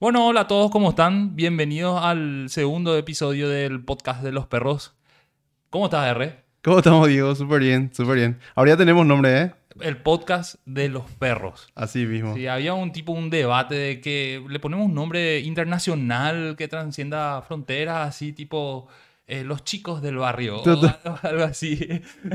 [0.00, 1.36] Bueno, hola a todos, ¿cómo están?
[1.36, 4.94] Bienvenidos al segundo episodio del podcast de los perros.
[5.68, 6.36] ¿Cómo estás, R?
[6.62, 7.34] ¿Cómo estamos, Diego?
[7.34, 8.38] Súper bien, súper bien.
[8.54, 9.52] Ahora ya tenemos nombre, ¿eh?
[9.80, 11.68] El podcast de los perros.
[11.74, 12.34] Así mismo.
[12.34, 17.42] Sí, había un tipo, un debate de que le ponemos un nombre internacional que transcienda
[17.42, 18.88] fronteras, así tipo
[19.26, 21.78] eh, los chicos del barrio o Total- algo, algo así.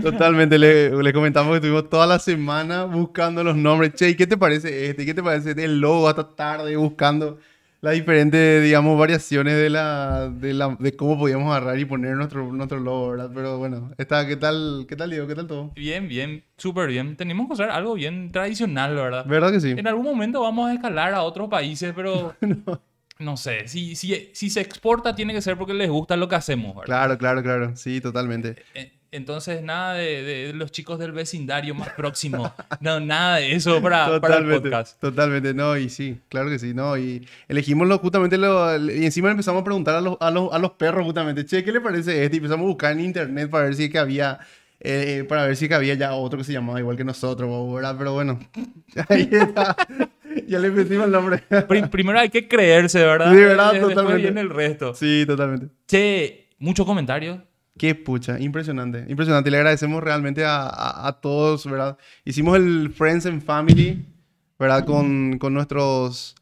[0.03, 0.59] Totalmente.
[0.59, 3.95] Le, le comentamos que estuvimos toda la semana buscando los nombres.
[3.95, 5.03] Che, ¿y qué te parece este?
[5.03, 7.39] ¿Qué te parece el logo hasta tarde buscando
[7.85, 12.51] las diferentes, digamos, variaciones de la, de la, de cómo podíamos agarrar y poner nuestro,
[12.51, 13.29] nuestro logo, ¿verdad?
[13.31, 15.27] Pero bueno, está, ¿qué tal, qué tal, Diego?
[15.27, 15.71] ¿Qué tal todo?
[15.75, 17.15] Bien, bien, súper bien.
[17.15, 19.27] Tenemos que hacer algo bien tradicional, ¿verdad?
[19.27, 19.75] ¿Verdad que sí?
[19.77, 22.33] En algún momento vamos a escalar a otros países, pero
[23.19, 23.67] no, sé.
[23.67, 26.85] Si, si, si se exporta, tiene que ser porque les gusta lo que hacemos, ¿verdad?
[26.85, 27.75] Claro, claro, claro.
[27.75, 28.55] Sí, totalmente.
[28.73, 32.53] Eh, Entonces, nada de, de los chicos del vecindario más próximo.
[32.81, 34.99] No, nada de eso para, para el podcast.
[34.99, 39.31] totalmente, no, y sí, claro que sí, no, y elegimos lo, justamente lo, y encima
[39.31, 42.23] empezamos a preguntar a los, a, los, a los perros justamente, che, ¿qué le parece
[42.23, 42.35] este?
[42.35, 44.39] Y empezamos a buscar en internet para ver si es que había,
[44.81, 47.73] eh, para ver si es que había ya otro que se llamaba igual que nosotros,
[47.73, 47.95] ¿verdad?
[47.97, 48.39] Pero bueno,
[49.09, 49.75] ahí está,
[50.47, 51.43] ya le pusimos el nombre.
[51.67, 53.31] Pri- primero hay que creerse, ¿verdad?
[53.31, 53.71] Sí, ¿verdad?
[53.73, 54.21] Después Totalmente.
[54.23, 54.93] viene el resto.
[54.93, 55.67] Sí, totalmente.
[55.87, 57.39] Che, muchos comentarios.
[57.77, 59.49] Qué pucha, impresionante, impresionante.
[59.49, 61.97] Y le agradecemos realmente a, a- a todos, ¿verdad?
[62.23, 64.05] Hicimos el Friends and Family,
[64.57, 64.85] ¿verdad?
[64.85, 66.35] Con, con nuestros,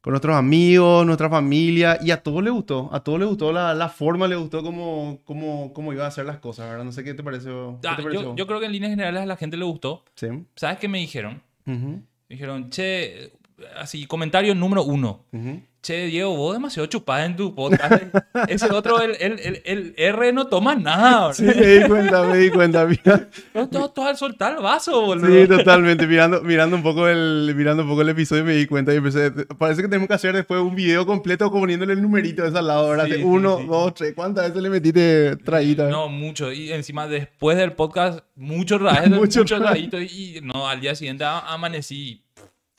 [0.00, 3.74] con nuestros amigos, nuestra familia, y a todos les gustó, a todos les gustó la,
[3.74, 6.84] la forma, les gustó cómo, cómo, cómo iba a hacer las cosas, ¿verdad?
[6.84, 7.78] No sé qué te pareció.
[7.82, 8.22] ¿Qué Ah, te pareció?
[8.30, 10.04] yo, yo creo que en líneas generales a la gente le gustó.
[10.14, 10.28] Sí.
[10.54, 11.42] ¿Sabes qué me dijeron?
[11.64, 13.32] Me dijeron, che,
[13.78, 15.24] así, comentario número uno.
[15.32, 15.62] ujú.
[15.82, 18.02] Che, Diego, vos demasiado chupás en tu podcast.
[18.48, 21.32] Ese otro, el, el, el, el R no toma nada.
[21.32, 23.30] Sí, me di cuenta, me di cuenta, mira.
[23.72, 25.26] Todo, todo al soltar el vaso, boludo.
[25.40, 26.06] Sí, totalmente.
[26.06, 29.30] Mirando, mirando, un poco el, mirando un poco el episodio me di cuenta y empecé.
[29.56, 33.06] Parece que tenemos que hacer después un video completo poniéndole el numerito de lado, ¿verdad?
[33.06, 33.66] Sí, uno, sí.
[33.66, 34.12] dos, tres.
[34.14, 35.88] ¿Cuántas veces le metiste traída?
[35.88, 36.52] No, mucho.
[36.52, 39.70] Y encima, después del podcast, muchos rayos, Mucho muchos rayo.
[39.72, 40.02] rayitos.
[40.02, 42.22] Y no, al día siguiente amanecí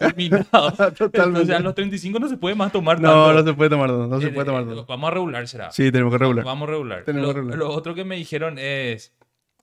[0.01, 0.71] fulminado.
[0.91, 1.17] Totalmente.
[1.17, 3.33] Entonces, a los 35 no se puede más tomar No, tanto.
[3.41, 4.07] no se puede tomar todo.
[4.07, 4.85] No se Eh, puede tomar eh, todo.
[4.85, 5.71] Vamos a regular, será.
[5.71, 6.43] Sí, tenemos que regular.
[6.45, 7.03] Vamos a regular.
[7.03, 7.59] Tenemos lo, que regular.
[7.59, 9.13] lo otro que me dijeron es...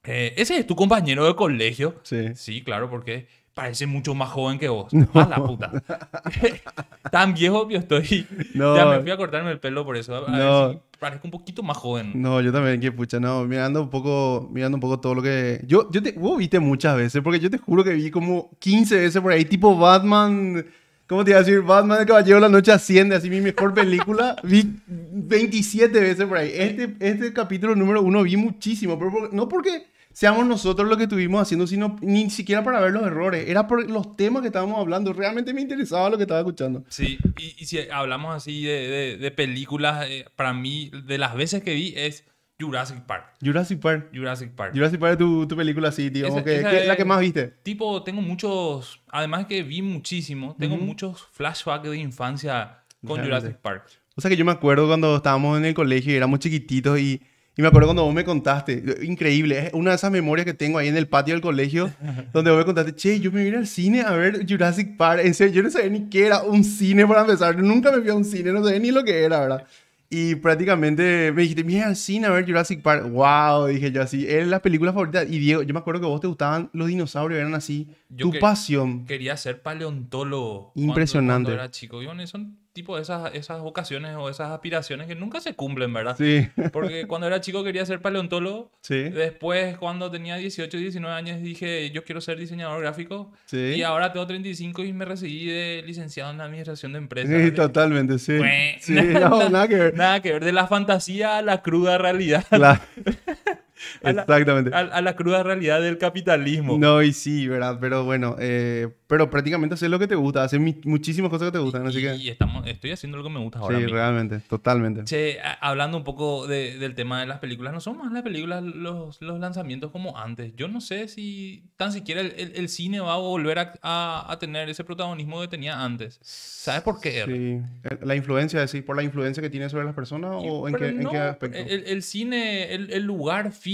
[0.05, 1.97] eh, ¿Ese es tu compañero de colegio?
[2.03, 2.35] Sí.
[2.35, 4.93] Sí, claro, porque parece mucho más joven que vos.
[4.93, 5.09] No.
[5.15, 5.73] A la puta.
[7.11, 8.27] Tan viejo que estoy.
[8.55, 8.77] No.
[8.77, 10.15] Ya me fui a cortarme el pelo por eso.
[10.15, 10.73] A ver No.
[10.73, 12.13] si parezco un poquito más joven.
[12.21, 15.61] No, yo también, que pucha, no, mirando un poco, mirando un poco todo lo que...
[15.67, 18.97] Yo, yo te, vos viste muchas veces, porque yo te juro que vi como 15
[18.97, 20.67] veces por ahí, tipo Batman,
[21.07, 21.63] ¿cómo te iba a decir?
[21.63, 26.39] Batman, el Caballero de la Noche Asciende, así mi mejor película, vi 27 veces por
[26.39, 26.51] ahí.
[26.55, 29.87] Este, este capítulo número uno vi muchísimo, pero por- no porque
[30.19, 33.89] seamos nosotros lo que estuvimos haciendo, sino ni siquiera para ver los errores, era por
[33.89, 36.83] los temas que estábamos hablando, realmente me interesaba lo que estaba escuchando.
[36.89, 41.37] Sí, y, y si hablamos así de, de- de películas, eh, para mí, de las
[41.37, 42.25] veces que vi es
[42.61, 43.27] Jurassic Park.
[43.41, 44.11] Jurassic Park.
[44.13, 44.73] Jurassic Park.
[44.75, 47.21] Jurassic Park es tu, tu película así, tío, Esa- que, que- la es- que más
[47.21, 47.47] viste.
[47.63, 53.37] Tipo, tengo muchos, además que vi muchísimo, tengo muchos flashbacks de infancia con Realmente.
[53.53, 53.85] Jurassic Park.
[54.17, 57.23] O sea que yo me acuerdo cuando estábamos en el colegio y éramos chiquititos y,
[57.59, 60.79] y me acuerdo cuando vos me contaste, increíble, es una de esas memorias que tengo
[60.79, 61.91] ahí en el patio del colegio,
[62.33, 65.35] donde vos me contaste, che, yo me vine al cine a ver Jurassic Park, en
[65.35, 68.09] serio, yo no sabía ni qué era un cine para empezar, yo nunca me fui
[68.11, 69.65] a un cine, no sabía ni lo que era, ¿verdad?
[70.11, 74.27] Y prácticamente me dijiste, mira al cine a ver Jurassic Park, wow, dije yo así,
[74.27, 75.23] es la película favorita.
[75.23, 78.33] Y Diego, yo me acuerdo que vos te gustaban los dinosaurios, eran así, Yo tu
[78.33, 79.05] que- pasión.
[79.05, 80.73] Quería ser paleontólogo.
[80.73, 81.49] cuando- Impresionante.
[81.49, 82.03] Cuando, era chico.
[82.03, 86.17] Y bueno, son tipo esas, esas vocaciones o esas aspiraciones que nunca se cumplen, ¿verdad?
[86.17, 88.71] Sí, Porque cuando era chico quería ser paleontólogo.
[88.83, 93.33] sí, Después, cuando tenía 18, 19 años, dije, yo quiero ser diseñador gráfico.
[93.47, 93.75] sí.
[93.77, 97.43] Y ahora tengo 35 y me recibí de licenciado en administración de empresas.
[97.43, 98.39] Sí, totalmente, sí.
[98.81, 99.95] Sí, no, nada que ver.
[99.97, 102.45] Nada que ver, de la fantasía a la cruda realidad.
[102.49, 102.81] Claro.
[104.03, 104.75] A la- Exactamente.
[104.75, 106.77] A, a la cruda realidad del capitalismo.
[106.79, 107.79] No, y sí, ¿verdad?
[107.81, 111.59] Pero bueno, eh, pero prácticamente haces lo que te gusta, haces muchísimas cosas que te
[111.59, 112.17] gustan, así y, que...
[112.17, 113.77] y estamos, estoy haciendo lo que me gusta ahora.
[113.79, 113.97] Sí, mismo.
[113.97, 115.05] realmente, totalmente.
[115.05, 118.23] Che, a- hablando un poco de- del tema de las películas, no son más las
[118.23, 120.53] películas los, los lanzamientos como antes.
[120.57, 124.39] Yo no sé si tan siquiera el, el- el cine va a volver a, a-
[124.39, 126.19] tener ese protagonismo que tenía antes.
[126.23, 127.25] ¿Sabes por qué?
[127.27, 127.97] Sí.
[128.05, 130.89] La influencia, sí, por la influencia que tiene sobre las personas Y- o en qué,
[130.89, 131.59] en no, qué aspecto.
[131.59, 133.68] El, el cine, el, el lugar físico,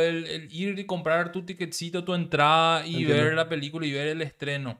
[0.00, 3.14] el, el ir y comprar tu ticketcito, tu entrada y Entiendo.
[3.24, 4.78] ver la película y ver el estreno.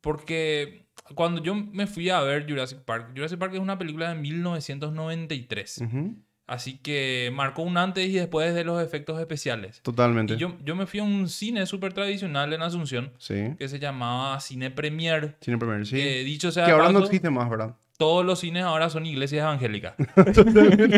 [0.00, 4.20] Porque cuando yo me fui a ver Jurassic Park, Jurassic Park es una película de
[4.20, 5.78] 1993.
[5.86, 6.16] Ujú.
[6.46, 9.80] Así que marcó un antes y después de los efectos especiales.
[9.82, 10.34] Totalmente.
[10.34, 13.54] Y yo, yo me fui a un cine súper tradicional en Asunción Sí.
[13.58, 15.36] que se llamaba Cine Premier.
[15.40, 15.96] Cine Premier, sí.
[15.96, 17.76] Que dicho sea que ahora no paso, existe más, ¿verdad?
[17.98, 19.94] Todos los cines ahora son iglesias evangélicas.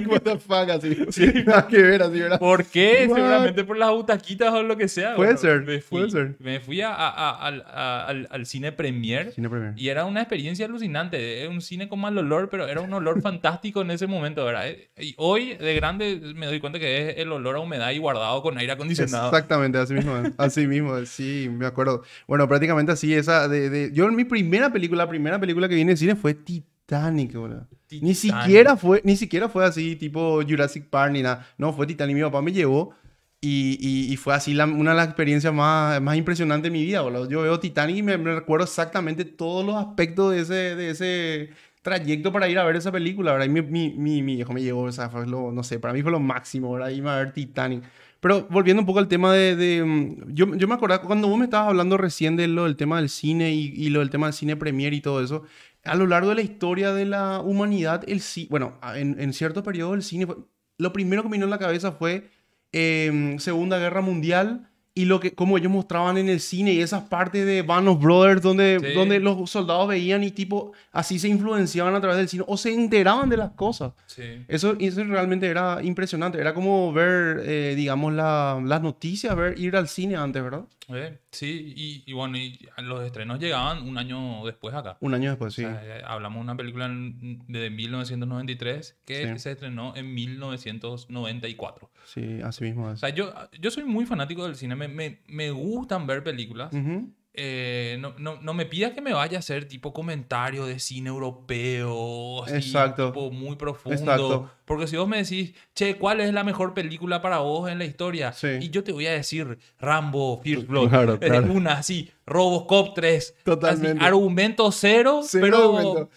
[0.09, 0.97] What the fuck, así.
[1.45, 2.39] Nada que ver, así, ¿verdad?
[2.39, 3.07] ¿Por qué?
[3.09, 3.17] What?
[3.17, 5.15] Seguramente por las butaquitas o lo que sea.
[5.17, 6.37] Puede Bueno, ser, me fui, puede ser.
[6.39, 9.75] Me fui a- a- a- al, a- al- al cine premier Cine Premier.
[9.77, 11.43] y era una experiencia alucinante.
[11.45, 14.67] Es un cine con mal olor, pero era un olor fantástico en ese momento, ¿verdad?
[14.99, 18.43] Y hoy, de grande, me doy cuenta que es el olor a humedad y guardado
[18.43, 19.27] con aire acondicionado.
[19.29, 20.15] Exactamente, así mismo.
[20.39, 22.03] Así mismo, sí, me acuerdo.
[22.27, 25.75] Bueno, prácticamente así, esa de, de- Yo en mi primera película, la primera película que
[25.75, 27.67] vi en el cine fue Titanic, boludo.
[27.91, 28.17] Ni Titanic.
[28.17, 31.47] siquiera fue, ni siquiera fue así, tipo Jurassic Park ni nada.
[31.59, 32.17] No, fue Titanic.
[32.17, 32.95] Mi papá me llevó
[33.41, 36.85] y, y- y fue así la- una de las experiencias más, más impresionantes de mi
[36.85, 37.29] vida, boludo.
[37.29, 41.51] Yo veo Titanic y me, me recuerdo exactamente todos los aspectos de ese, de ese
[41.83, 43.47] trayecto para ir a ver esa película, ¿verdad?
[43.47, 45.93] Y mi, mi, mi, mi viejo me llevó, o sea, fue lo, no sé, para
[45.95, 46.89] mí fue lo máximo, ¿verdad?
[46.91, 47.83] Irme a ver Titanic.
[48.21, 49.55] Pero volviendo un poco al tema de...
[49.55, 52.77] de, mm, yo, yo me acordaba cuando vos me estabas hablando recién de lo del
[52.77, 55.45] tema del cine y, y lo del tema del cine premier y todo eso.
[55.85, 59.63] A lo largo de la historia de la humanidad, el ci- bueno, en, en cierto
[59.63, 60.27] periodo el cine...
[60.27, 60.37] fue-
[60.79, 62.29] lo primero que me vino en la cabeza fue
[62.73, 67.03] em, Segunda Guerra Mundial y lo que, como ellos mostraban en el cine y esas
[67.05, 68.93] partes de Band of Brothers donde, Sí.
[68.95, 72.73] donde los soldados veían y tipo así se influenciaban a través del cine o se
[72.73, 73.93] enteraban de las cosas.
[74.07, 74.23] Sí.
[74.47, 76.41] Eso, eso realmente era impresionante.
[76.41, 80.65] Era como ver, eh, digamos, la- las noticias, ver ir al cine antes, ¿verdad?
[80.89, 84.97] Eh, sí, y, y bueno, y los estrenos llegaban un año después acá.
[85.01, 85.65] Un año después, sí.
[85.65, 89.39] O sea, eh, hablamos de una película de 1993 que Sí.
[89.39, 91.91] se estrenó en 1994.
[92.05, 93.01] Sí, así mismo O es.
[93.01, 96.73] sea, yo, yo soy muy fanático del cine, me, me, me gustan ver películas.
[96.73, 97.13] Ujú.
[97.37, 101.09] Eh, no, no, no me pidas que me vaya a hacer tipo comentario de cine
[101.09, 103.07] europeo, así, Exacto.
[103.09, 103.99] tipo muy profundo.
[103.99, 104.51] Exacto.
[104.65, 107.85] Porque si vos me decís, che, ¿cuál es la mejor película para vos en la
[107.85, 108.33] historia?
[108.33, 108.47] Sí.
[108.61, 111.53] Y yo te voy a decir Rambo, First Blood, Claro, claro.
[111.53, 113.35] una así, Robocop 3.
[113.45, 113.99] Totalmente.
[113.99, 116.11] así, argumento cero, pero argumento.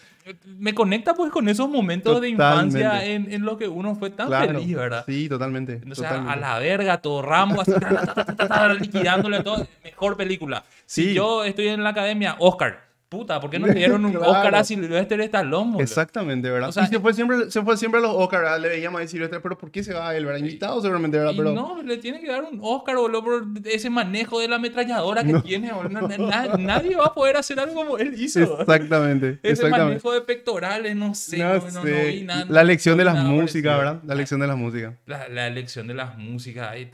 [0.44, 3.14] Me conecta pues con esos momentos de infancia Totalmente.
[3.14, 4.58] en, en los que uno fue tan Claro.
[4.58, 5.04] feliz, ¿verdad?
[5.06, 5.80] Sí, totalmente.
[5.90, 6.32] O sea, totalmente.
[6.32, 9.66] a la verga, todo Rambo, así, ta, ta, ta, liquidándole todo.
[9.84, 10.64] Mejor película.
[10.86, 11.14] Si Sí.
[11.14, 12.87] yo estoy en la academia, Oscar.
[13.08, 14.30] Puta, ¿por qué no le dieron un Claro.
[14.32, 15.64] Oscar a Sylvester Stallone?
[15.70, 15.82] boludo?
[15.82, 16.68] Exactamente, ¿verdad?
[16.68, 18.60] O sea, y se fue, siempre, se fue siempre a los Oscar, ¿verdad?
[18.60, 20.40] Le veíamos a decir, pero ¿por qué se va a él, verdad?
[20.40, 21.32] Invitado seguramente, ¿verdad?
[21.36, 21.52] Pero...
[21.52, 25.32] no, le tiene que dar un Oscar, boludo, por ese manejo de la ametralladora que
[25.32, 25.42] No.
[25.42, 25.72] tiene.
[25.72, 25.88] boludo.
[26.06, 28.60] Na- na- nadie va a poder hacer algo como él hizo.
[28.60, 29.84] Exactamente, Ese exactamente.
[29.86, 31.38] manejo de pectorales, no sé.
[31.38, 32.06] No No, sé.
[32.08, 33.78] vi nada- la elección de las músicas.
[33.78, 34.00] ¿verdad?
[34.04, 34.94] La elección de las músicas.
[35.06, 36.70] La, la elección de las músicas.
[36.70, 36.90] ahí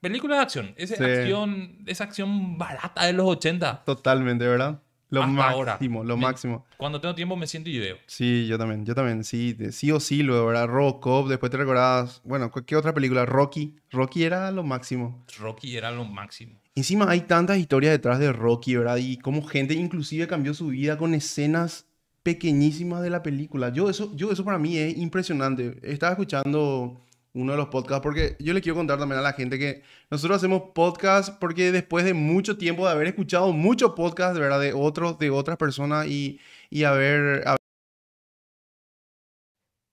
[0.00, 0.74] Películas de acción.
[0.76, 1.04] Esa, Sí.
[1.04, 1.78] acción.
[1.86, 3.82] esa acción barata de los 80.
[3.84, 4.80] Totalmente, ¿verdad?
[5.12, 5.72] Lo Hasta ahora.
[5.74, 6.64] máximo, lo Me- máximo.
[6.78, 7.96] Cuando tengo tiempo me siento y veo.
[8.06, 10.66] Sí, yo también, yo también, sí, de- sí o sí, luego, ¿verdad?
[10.66, 13.26] Robocop, después te recordabas, bueno, ¿cu- ¿qué otra película?
[13.26, 15.24] Rocky, Rocky era lo máximo.
[15.38, 16.58] Rocky era lo máximo.
[16.74, 18.96] Encima hay tantas historias detrás de Rocky, ¿verdad?
[18.96, 21.84] Y cómo gente inclusive cambió su vida con escenas
[22.22, 23.68] pequeñísimas de la película.
[23.70, 25.76] Yo eso, yo eso para mí es impresionante.
[25.82, 27.00] Estaba escuchando
[27.34, 30.36] uno de los podcasts porque yo le quiero contar también a la gente que nosotros
[30.36, 34.60] hacemos podcast porque después de mucho tiempo de haber escuchado muchos podcasts, ¿verdad?
[34.60, 36.40] De otros, de otras personas y,
[36.70, 37.44] y haber,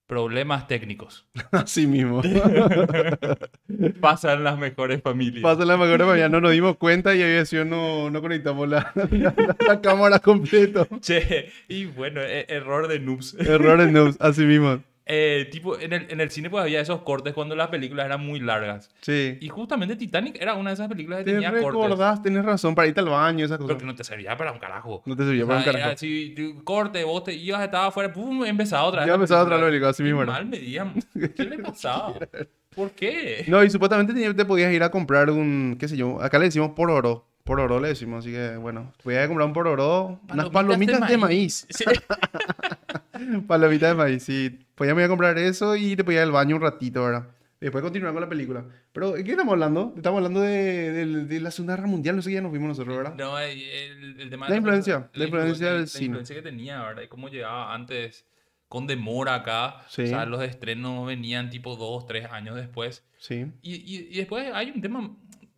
[0.09, 1.27] Problemas técnicos.
[1.51, 2.23] Así mismo.
[4.01, 5.43] Pasan las mejores familias.
[5.43, 8.91] Pasa la mejor mañana, no nos dimos cuenta y había sido no, no conectamos la,
[9.11, 10.87] la, la cámara completo.
[10.99, 13.35] Che, y bueno, e- error de noobs.
[13.35, 14.81] Errores no, así mismo.
[15.11, 18.23] Eh, tipo, en el, en el cine pues había esos cortes cuando las películas eran
[18.23, 18.91] muy largas.
[19.01, 19.39] Sí.
[19.41, 21.65] Y justamente Titanic era una de esas películas que Te tenía cortes.
[21.65, 23.77] recordás, tenés razón, para irte al baño, esas cosas.
[23.77, 25.01] que no te servía para un carajo.
[25.07, 25.89] No te servía O para un sea, carajo.
[25.99, 29.07] era tú, corte, vos te ibas, estabas afuera, pum, empezaba otra vez.
[29.07, 29.89] Ya empezaba otra película.
[29.89, 30.31] así mismo Qué era.
[30.33, 30.93] mal medían.
[31.35, 32.13] ¿Qué le pasaba?
[32.75, 33.45] ¿Por qué?
[33.47, 36.45] No, y supuestamente te, te podías ir a comprar un, qué sé yo, acá le
[36.45, 37.25] decimos pororo.
[37.43, 41.65] Pororo le decimos, así que bueno, ir a comprar un pororo, unas palomitas de maíz.
[41.71, 41.83] Sí.
[43.47, 44.59] Palomitas de maíz, sí.
[44.79, 47.27] Podías ir a comprar eso y te podías ir al baño un ratito, ¿verdad?
[47.59, 48.65] Después continuar con la película.
[48.93, 49.93] Pero, ¿de qué estamos hablando?
[49.95, 52.69] Estamos hablando de, de- de la Segunda Guerra Mundial, no sé qué ya nos vimos
[52.69, 53.13] nosotros, ¿verdad?
[53.15, 56.05] No, el, el tema La influencia, la influencia influ- del la cine.
[56.05, 57.03] influencia que tenía, ¿verdad?
[57.03, 58.25] Y cómo llegaba antes
[58.69, 59.81] con demora acá.
[59.89, 60.03] Sí.
[60.03, 63.03] O sea, los estrenos venían tipo dos, tres años después.
[63.17, 63.45] Sí.
[63.61, 65.11] Y, y- y después hay un tema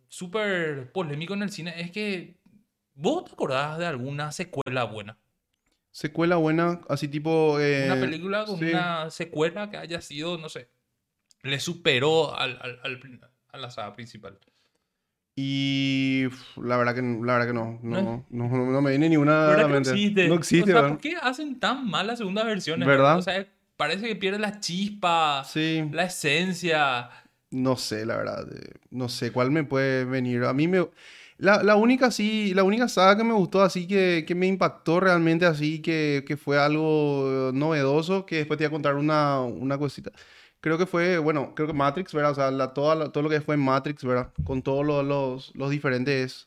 [0.08, 1.80] súper polémico en el cine.
[1.80, 2.34] Es que,
[2.94, 5.16] ¿vos te acordás de alguna secuela buena?
[5.92, 7.60] Secuela buena, así tipo...
[7.60, 8.64] eh, una película con sí.
[8.64, 10.68] una secuela que haya sido, no sé,
[11.42, 13.20] le superó al, al- al
[13.52, 14.38] a la saga principal.
[15.34, 16.24] Y
[16.56, 17.80] la verdad que, la verdad que no.
[17.82, 18.48] No, ¿No?
[18.48, 20.28] no, me viene ni una a ¿Verdad la que no existe?
[20.28, 20.88] No existe, O sea.
[20.88, 22.86] ¿por qué hacen tan mal las segundas versiones?
[22.86, 23.18] ¿Verdad?
[23.18, 23.46] O sea,
[23.76, 25.88] parece que pierde la chispa, Sí.
[25.90, 27.10] la esencia.
[27.50, 28.46] No sé, la verdad.
[28.54, 30.44] eh, No sé cuál me puede venir.
[30.44, 30.88] A mí me...
[31.38, 35.00] La, la única, sí, la única saga que me gustó así, que, que me impactó
[35.00, 39.78] realmente así, que, que fue algo novedoso, que después te voy a contar una, una
[39.78, 40.12] cosita.
[40.60, 42.30] Creo que fue, bueno, creo que Matrix, ¿verdad?
[42.30, 44.32] O sea, la, toda la- todo lo que fue Matrix, ¿verdad?
[44.44, 46.46] Con todos los, los, los diferentes,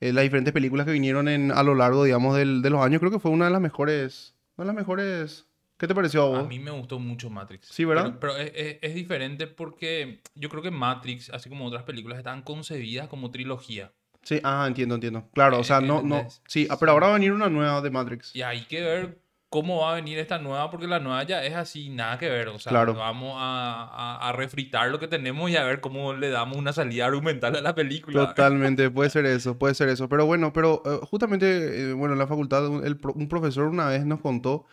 [0.00, 3.00] eh, las diferentes películas que vinieron en, a lo largo, digamos, del- de los años,
[3.00, 5.44] creo que fue una de las mejores, una de las mejores...
[5.76, 6.48] ¿Qué te pareció a A vos?
[6.48, 7.68] mí me gustó mucho Matrix.
[7.68, 8.16] Sí, ¿verdad?
[8.20, 12.18] Pero, pero es, es- es diferente porque yo creo que Matrix, así como otras películas,
[12.18, 13.92] están concebidas como trilogía.
[14.28, 15.26] Sí, ah, entiendo, entiendo.
[15.32, 16.42] Claro, o sea, no, no, ¿entendés?
[16.46, 18.36] sí, ah, pero ahora va a venir una nueva de Matrix.
[18.36, 19.18] Y hay que ver
[19.48, 22.48] cómo va a venir esta nueva, porque la nueva ya es así, nada que ver.
[22.48, 22.92] O sea, Claro.
[22.92, 26.74] vamos a, a- a refritar lo que tenemos y a ver cómo le damos una
[26.74, 28.26] salida argumental a la película.
[28.28, 30.10] Totalmente, puede ser eso, puede ser eso.
[30.10, 33.64] Pero bueno, pero eh, justamente, eh, bueno, en la facultad un, el pro- un profesor
[33.64, 34.66] una vez nos contó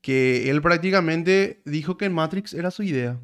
[0.00, 3.18] que él prácticamente dijo que Matrix era su idea.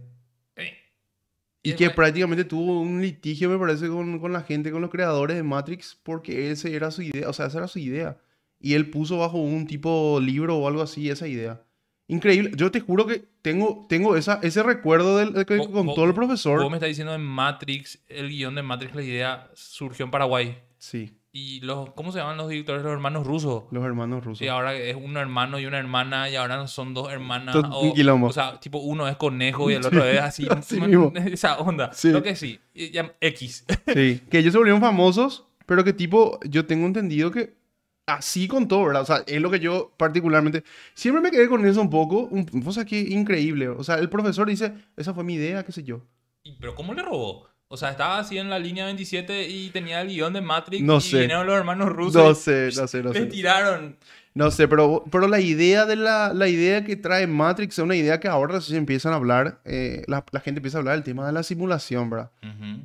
[1.71, 5.37] Y que prácticamente tuvo un litigio, me parece, con, con la gente, con los creadores
[5.37, 8.19] de Matrix, porque ese era su idea, o sea, esa era su idea.
[8.61, 11.63] Y él puso bajo un tipo libro o algo así esa idea.
[12.09, 12.53] Increíble.
[12.57, 16.09] Yo te juro que tengo, tengo esa, ese recuerdo del, de que Vos- contó vos-
[16.09, 16.61] el profesor.
[16.63, 20.59] Vos me estás diciendo en Matrix, el guion de Matrix, la idea surgió en Paraguay.
[20.79, 22.83] Sí, Y los, ¿cómo se llaman los directores?
[22.83, 23.65] Los hermanos rusos.
[23.71, 24.39] los hermanos rusos.
[24.39, 27.55] Sí, ahora es un hermano y una hermana y ahora son dos hermanas.
[27.55, 28.29] O, un quilombo.
[28.29, 30.47] o sea, tipo uno es conejo y el otro es así.
[30.51, 31.13] Así mismo.
[31.15, 31.93] Esa onda.
[31.93, 32.11] Sí.
[32.11, 32.59] Lo que sí.
[32.75, 33.67] y X.
[33.95, 37.59] Sí, que ellos se volvieron famosos, pero que tipo, yo tengo entendido que
[38.07, 39.03] así con todo, ¿verdad?
[39.03, 42.45] O sea, es lo que yo particularmente, siempre me quedé con eso un poco, un,
[42.63, 43.69] cosa que increíble.
[43.69, 46.01] O sea, el profesor dice, esa fue mi idea, qué sé yo.
[46.43, 47.47] Y- ¿Pero cómo le robó?
[47.71, 50.83] O sea, estaba así en la línea 27 y tenía el guion de Matrix.
[50.83, 51.21] No y sé.
[51.21, 52.15] vinieron los hermanos rusos.
[52.25, 53.27] No sé, no sé, no sé.
[53.27, 53.97] tiraron.
[54.35, 57.97] No sé, pero, pero la idea de la, la idea que trae Matrix es una
[57.97, 61.03] idea que ahora se empiezan a hablar, eh, la, la gente empieza a hablar del
[61.03, 62.31] tema de la simulación, ¿verdad?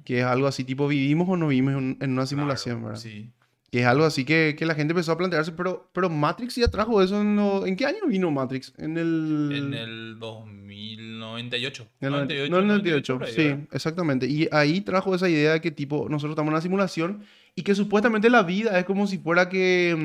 [0.03, 2.99] Que es algo así tipo, vivimos o no vivimos en, una Claro, simulación, ¿verdad?
[2.99, 3.29] Sí.
[3.73, 6.67] Que es algo así que, que la gente empezó a plantearse, pero, pero Matrix ya
[6.67, 8.71] trajo eso en, lo- ¿en qué año vino Matrix?
[8.77, 9.51] En el...
[9.51, 11.87] En el 2098.
[11.99, 13.59] En el 98, no, en el 98, por ahí, sí, ¿verdad?
[13.71, 14.27] exactamente.
[14.27, 17.23] Y ahí trajo esa idea de que tipo, nosotros estamos en una simulación
[17.55, 19.95] y que supuestamente la vida es como si fuera que,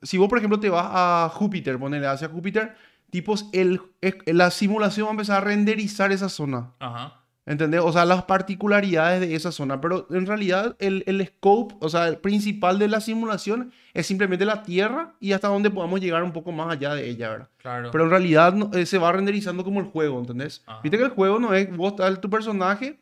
[0.00, 2.76] mm, si vos por ejemplo te vas a Júpiter, ponele hacia Júpiter,
[3.10, 7.17] tipos, el, es- la simulación va a empezar a renderizar esa zona, Ajá.
[7.48, 7.80] ¿Entendés?
[7.82, 12.06] O sea, las particularidades de esa zona, pero en realidad el, el scope, o sea,
[12.08, 16.32] el principal de la simulación es simplemente la Tierra y hasta donde podamos llegar un
[16.32, 17.48] poco más allá de ella, ¿verdad?
[17.56, 17.90] Claro.
[17.90, 20.62] Pero en realidad no- eh, se va renderizando como el juego, ¿entendés?
[20.66, 20.80] Ajá.
[20.82, 23.00] Viste que el juego no es vos estás tu personaje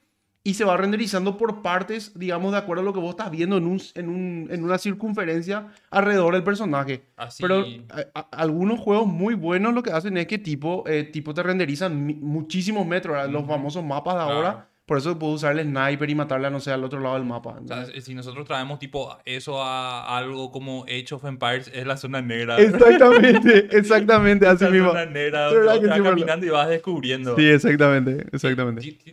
[0.48, 3.56] y se va renderizando por partes, digamos, de acuerdo a lo que vos estás viendo
[3.56, 7.02] en, un, en, un- en una circunferencia alrededor del personaje.
[7.16, 7.42] Así.
[7.42, 11.34] Pero a- a- algunos juegos muy buenos lo que hacen es que tipo, eh, tipo
[11.34, 13.30] te renderizan muchísimos metros, ¿verdad?
[13.30, 13.50] los Ujú.
[13.52, 14.34] famosos mapas de Claro.
[14.36, 14.68] ahora.
[14.86, 17.58] Por eso puedo usar el sniper y matarle, no sé, al otro lado del mapa.
[17.60, 21.96] O sea, si nosotros traemos tipo eso a algo como Age of Empires, es la
[21.96, 22.56] zona negra.
[22.60, 24.88] Exactamente, exactamente, así La mismo.
[24.90, 27.34] zona negra, donde que vas sí, caminando y vas descubriendo.
[27.34, 28.80] Sí, exactamente, exactamente.
[28.86, 29.10] Mm,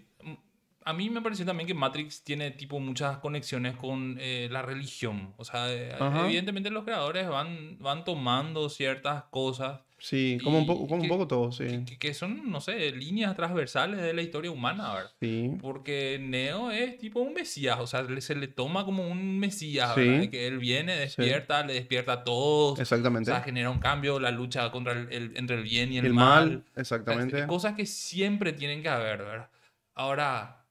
[0.85, 5.33] A mí me pareció también que Matrix tiene tipo muchas conexiones con eh, la religión.
[5.37, 6.25] O sea, eh, Ajá.
[6.25, 11.07] evidentemente los creadores van, van tomando ciertas cosas Sí, como un poco, como un que-
[11.07, 11.85] poco todo, sí.
[11.85, 15.11] que, que son, no sé, líneas transversales de la historia humana, ¿verdad?
[15.21, 15.51] Sí.
[15.61, 20.01] Porque Neo es tipo un mesías, o sea, se le toma como un mesías, Sí.
[20.01, 20.19] ¿verdad?
[20.19, 23.31] De Que él viene, despierta, le despierta a todos, o Exactamente.
[23.31, 26.13] sea, genera un cambio, la lucha contra el, el- entre el bien y el, el
[26.13, 26.49] mal.
[26.49, 27.39] mal, exactamente.
[27.39, 29.49] Es- Cosas que siempre tienen que haber, ¿verdad?
[29.95, 30.62] Ahora,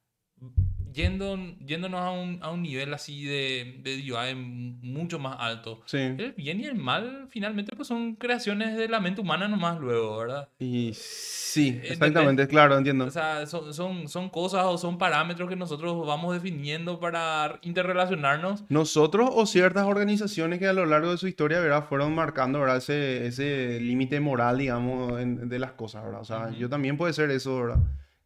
[0.93, 5.81] yendo, yéndonos a un, a un nivel así de, de mucho más alto.
[5.87, 5.97] Sí.
[5.99, 10.19] El bien y el mal finalmente pues son creaciones de la mente humana nomás luego,
[10.19, 10.49] ¿verdad?
[10.59, 11.91] Y sí, ¿Entendés?
[11.93, 13.07] exactamente, claro, entiendo.
[13.07, 18.65] O sea, son, son, son cosas o son parámetros que nosotros vamos definiendo para interrelacionarnos.
[18.69, 21.87] Nosotros o ciertas organizaciones que a lo largo de su historia, ¿verdad?
[21.89, 22.77] Fueron marcando, ¿verdad?
[22.79, 26.21] Ese, ese límite moral, digamos, en- de las cosas, ¿verdad?
[26.21, 27.79] O sea, yo también puede ser eso, ¿verdad?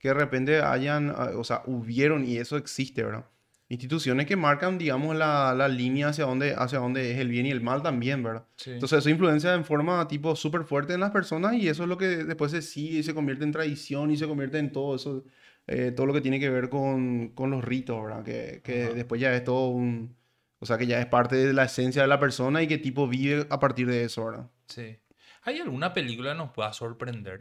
[0.06, 3.25] Que de repente hayan, ah, o sea, hubieron, y eso existe, ¿verdad?
[3.68, 7.50] Instituciones que marcan, digamos, la, la línea hacia dónde, hacia dónde es el bien y
[7.50, 8.44] el mal también, ¿verdad?
[8.66, 11.98] Entonces eso influencia en forma tipo súper fuerte en las personas y eso es lo
[11.98, 15.25] que después se sigue y se convierte en tradición y se convierte en todo eso,
[15.66, 18.22] eh, todo lo que tiene que ver con, con los ritos, ¿verdad?
[18.22, 20.14] Que, que después ya es todo un...
[20.60, 23.08] O sea, que ya es parte de la esencia de la persona y que tipo
[23.08, 24.48] vive a partir de eso, ¿verdad?
[24.68, 24.98] Sí.
[25.42, 27.40] ¿Hay alguna película que nos pueda sorprender?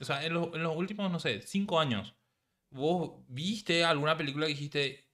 [0.00, 2.14] O sea, en los, en los últimos, no sé, cinco años,
[2.70, 5.08] ¿vos viste alguna película que dijiste,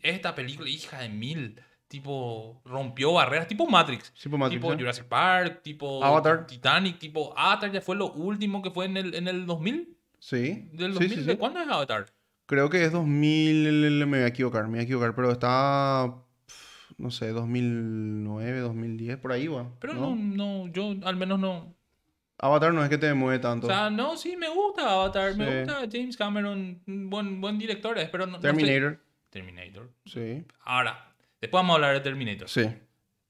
[0.00, 4.74] esta película, hija de mil, tipo, rompió barreras, tipo Matrix, Tipo Matrix, tipo.
[4.76, 6.46] Jurassic Park, tipo Avatar.
[6.46, 9.96] Titanic, tipo Avatar ya fue lo último que fue en el, en el 2000?
[10.18, 10.68] Sí.
[10.72, 11.18] ¿Del Sí, 2000?
[11.18, 12.06] sí, ¿De cuándo es Avatar?
[12.46, 16.14] Creo que es 2000, me voy a equivocar, me voy a equivocar, pero está...
[16.98, 19.70] no sé, 2009, 2010, por ahí va.
[19.80, 21.75] Pero no, no, yo al menos no.
[22.38, 23.66] Avatar no es que te mueve tanto.
[23.66, 25.58] O sea, no, sí, me gusta Avatar, me Sí.
[25.58, 28.32] gusta James Cameron, buen, buen director, pero no.
[28.32, 29.00] no estoy- Terminator.
[29.30, 29.90] Terminator.
[30.04, 30.44] Sí.
[30.60, 32.48] Ahora, después vamos a hablar de Terminator.
[32.48, 32.66] Sí.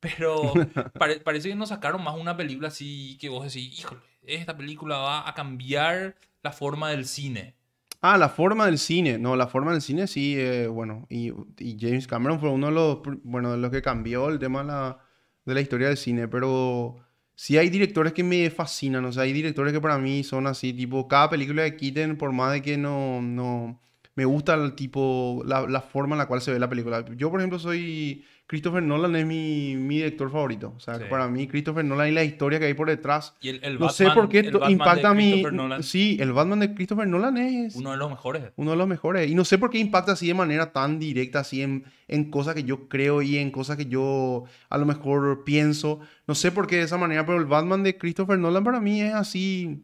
[0.01, 0.53] Pero
[0.99, 4.99] pare- parece que nos sacaron más una película así que vos decís, híjole, esta película
[4.99, 7.55] va a cambiar la forma del cine.
[8.03, 9.19] Ah, la forma del cine.
[9.19, 11.07] No, la forma del cine sí, eh, bueno.
[11.09, 14.61] Y, y James Cameron fue uno de los, bueno, de los que cambió el tema
[14.61, 14.99] de la,
[15.45, 16.29] de la historia del cine.
[16.29, 16.97] Pero
[17.37, 19.05] sí hay directores que me fascinan.
[19.05, 22.33] O sea, hay directores que para mí son así, tipo, cada película que quiten, por
[22.33, 23.81] más de que no, no,
[24.17, 27.05] me gusta el tipo, la, la forma en la cual se ve la película.
[27.17, 30.73] Yo, por ejemplo, soy, Christopher Nolan es mi, mi director favorito.
[30.77, 31.05] O sea, Sí.
[31.11, 33.35] para mí Christopher Nolan y la historia que hay por detrás.
[33.41, 35.15] Y el, el No sé Batman- por qué el impacta a.
[35.15, 38.45] Christopher Nolan, Sí, el Batman de Christopher Nolan es uno de los mejores.
[38.55, 39.29] uno de los mejores.
[39.29, 42.55] Y no sé por qué impacta así de manera tan directa, así en, en cosas
[42.55, 45.99] que yo creo y en cosas que yo a lo mejor pienso.
[46.29, 49.01] No sé por qué de esa manera, pero el Batman de Christopher Nolan para mí
[49.01, 49.83] es así.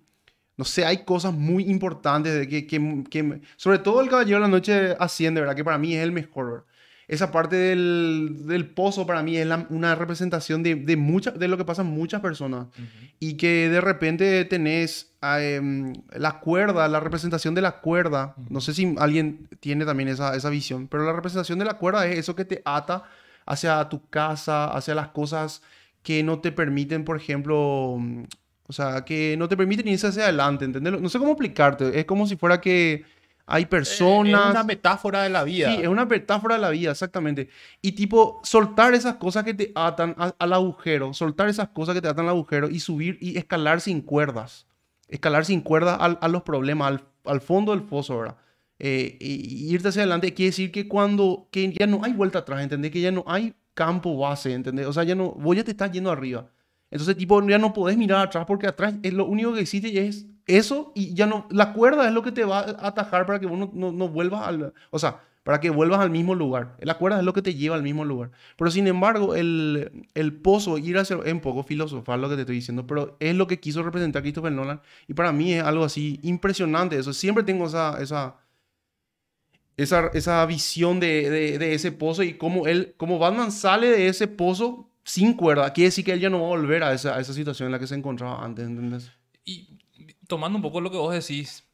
[0.57, 4.43] No sé, hay cosas muy importantes de que, que, que- sobre todo el Caballero de
[4.43, 5.57] la Noche asciende, ¿verdad?
[5.57, 6.47] Que para mí es el mejor.
[6.47, 6.65] ¿verdad?
[7.09, 11.49] Esa parte del, del pozo para mí es la- una representación de, de, mucha- de
[11.49, 12.67] lo que pasan muchas personas
[13.19, 18.35] y que de repente tenés em, la cuerda, la representación de la cuerda.
[18.49, 22.07] No sé si alguien tiene también esa, esa visión, pero la representación de la cuerda
[22.07, 23.05] es eso que te ata
[23.47, 25.63] hacia tu casa, hacia las cosas
[26.03, 27.57] que no te permiten, por ejemplo,
[28.67, 31.01] o sea, que no te permiten irse hacia adelante, ¿entendés?
[31.01, 33.05] No sé cómo explicarte, es como si fuera que
[33.47, 34.49] hay personas...
[34.49, 35.75] Es una metáfora de la vida.
[35.75, 37.49] Sí, es una metáfora de la vida, exactamente.
[37.81, 42.01] Y tipo, soltar esas cosas que te atan a- al agujero, soltar esas cosas que
[42.03, 44.67] te atan al agujero y subir y escalar sin cuerdas.
[45.09, 48.37] Escalar sin cuerdas al- a los problemas, al, al fondo del foso, ¿verdad?
[48.79, 52.41] Eh, y, y irte hacia adelante quiere decir que cuando, que ya no hay vuelta
[52.41, 52.91] atrás, ¿entendés?
[52.91, 54.87] Que ya no hay campo base, ¿entendés?
[54.87, 56.49] O sea, ya no, vos ya te estás yendo arriba.
[56.93, 60.27] Entonces, tipo, ya no podés mirar atrás porque atrás es lo único que existe es
[60.47, 63.47] eso y ya no, la cuerda es lo que te va a atajar para que
[63.47, 66.77] no, no, vuelvas al, o sea, para que vuelvas al mismo lugar.
[66.81, 68.31] La cuerda es lo que te lleva al mismo lugar.
[68.59, 72.43] Pero sin embargo, el, el pozo, ir hacia, es un poco filosofal lo que te
[72.43, 75.85] estoy diciendo, pero es lo que quiso representar Christopher Nolan y para mí es algo
[75.85, 77.15] así impresionante eso.
[77.15, 78.37] Siempre tengo esa, esa,
[79.79, 84.09] esa, esa visión de, de, de ese pozo y cómo él, como Batman sale de
[84.09, 87.17] ese pozo sin cuerda, quiere decir que él ya no va a volver a esa,
[87.17, 89.11] a esa situación en la que se encontraba antes, ¿entendés?
[89.45, 89.79] Y
[90.29, 91.65] tomando un poco lo que vos decís,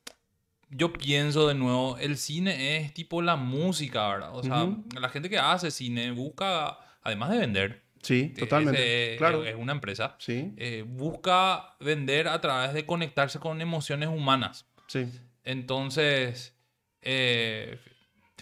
[0.70, 4.36] yo pienso de nuevo, el cine es tipo la música, ¿verdad?
[4.36, 4.68] O sea,
[5.00, 9.16] la gente que hace cine busca, además de vender, Sí, que totalmente.
[9.18, 9.44] claro.
[9.44, 14.66] es una empresa, Sí, eh, busca vender a través de conectarse con emociones humanas.
[14.86, 15.06] sí,
[15.42, 16.54] Entonces,
[17.02, 17.78] eh,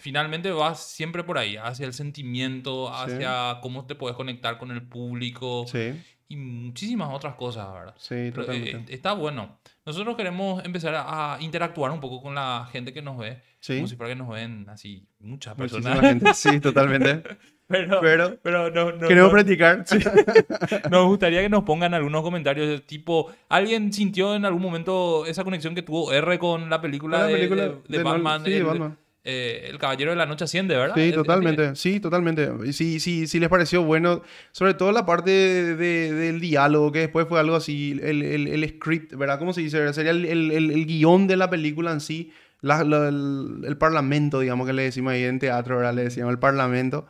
[0.01, 3.11] finalmente vas siempre por ahí, hacia el sentimiento, Sí.
[3.13, 5.93] hacia cómo te puedes conectar con el público sí,
[6.29, 7.95] y muchísimas otras cosas, ¿verdad?
[7.97, 8.93] sí, Pero, eh, totalmente.
[8.93, 9.57] está bueno.
[9.85, 13.41] Nosotros queremos empezar a, a interactuar un poco con la gente que nos ve.
[13.59, 13.75] Sí.
[13.77, 15.99] Como si fuera que nos ven así muchas personas.
[16.01, 16.33] gente.
[16.33, 17.23] Sí, totalmente.
[17.69, 19.83] Pero, Pero pero no, no- queremos no- practicar.
[19.85, 19.97] Sí.
[20.89, 25.75] nos gustaría que nos pongan algunos comentarios tipo, ¿alguien sintió en algún momento esa conexión
[25.75, 28.45] que tuvo R con la película, La de, película de- de de Batman?
[28.45, 28.97] sí, el, Batman.
[29.29, 30.95] Eh, el Caballero de la Noche asciende, ¿verdad?
[30.95, 31.75] Sí, totalmente.
[31.75, 32.71] Sí, totalmente.
[32.71, 34.21] Sí, sí, sí les pareció bueno.
[34.53, 38.47] Sobre todo la parte de- de- del diálogo, que después fue algo así, el, el-
[38.47, 39.37] el script, ¿verdad?
[39.37, 39.93] ¿Cómo se dice?
[39.93, 42.31] Sería el, el- el- el guion de la película en sí.
[42.61, 45.93] la- la- el, parlamento, digamos que le decimos ahí en teatro, ¿verdad?
[45.93, 47.05] Le decíamos el parlamento.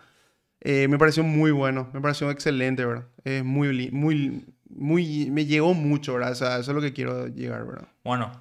[0.60, 3.06] Eh, me pareció muy bueno, me pareció excelente, ¿verdad?
[3.23, 6.32] Es muy, li- muy, muy, me llegó mucho, ¿verdad?
[6.32, 7.88] O sea, eso es lo que quiero llegar, ¿verdad?
[8.03, 8.32] Bueno,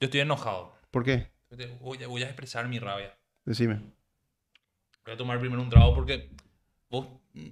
[0.00, 0.72] yo estoy enojado.
[0.90, 1.26] ¿Por qué?
[1.80, 3.15] Voy voy a expresar mi rabia.
[3.46, 3.80] Decime.
[5.04, 6.30] Voy a tomar primero un trago porque
[6.90, 7.06] vos,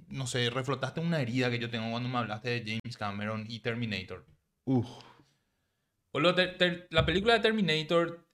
[0.09, 3.59] no sé, reflotaste una herida que yo tengo cuando me hablaste de James Cameron y
[3.59, 4.25] Terminator.
[4.65, 4.87] Uf.
[6.11, 8.25] Boludo, ter- ter- la película de Terminator,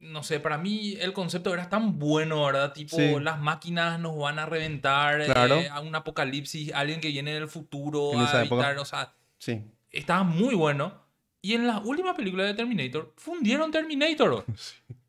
[0.00, 2.72] no sé, para mí el concepto era tan bueno, ¿verdad?
[2.72, 3.14] Tipo, Sí.
[3.20, 5.56] las máquinas nos van a reventar, Claro.
[5.56, 9.62] eh, a un apocalipsis, alguien que viene del futuro En a evitar, o sea, Sí.
[9.90, 11.02] estaba muy bueno.
[11.42, 14.44] Y en la última película de Terminator, fundieron Terminator.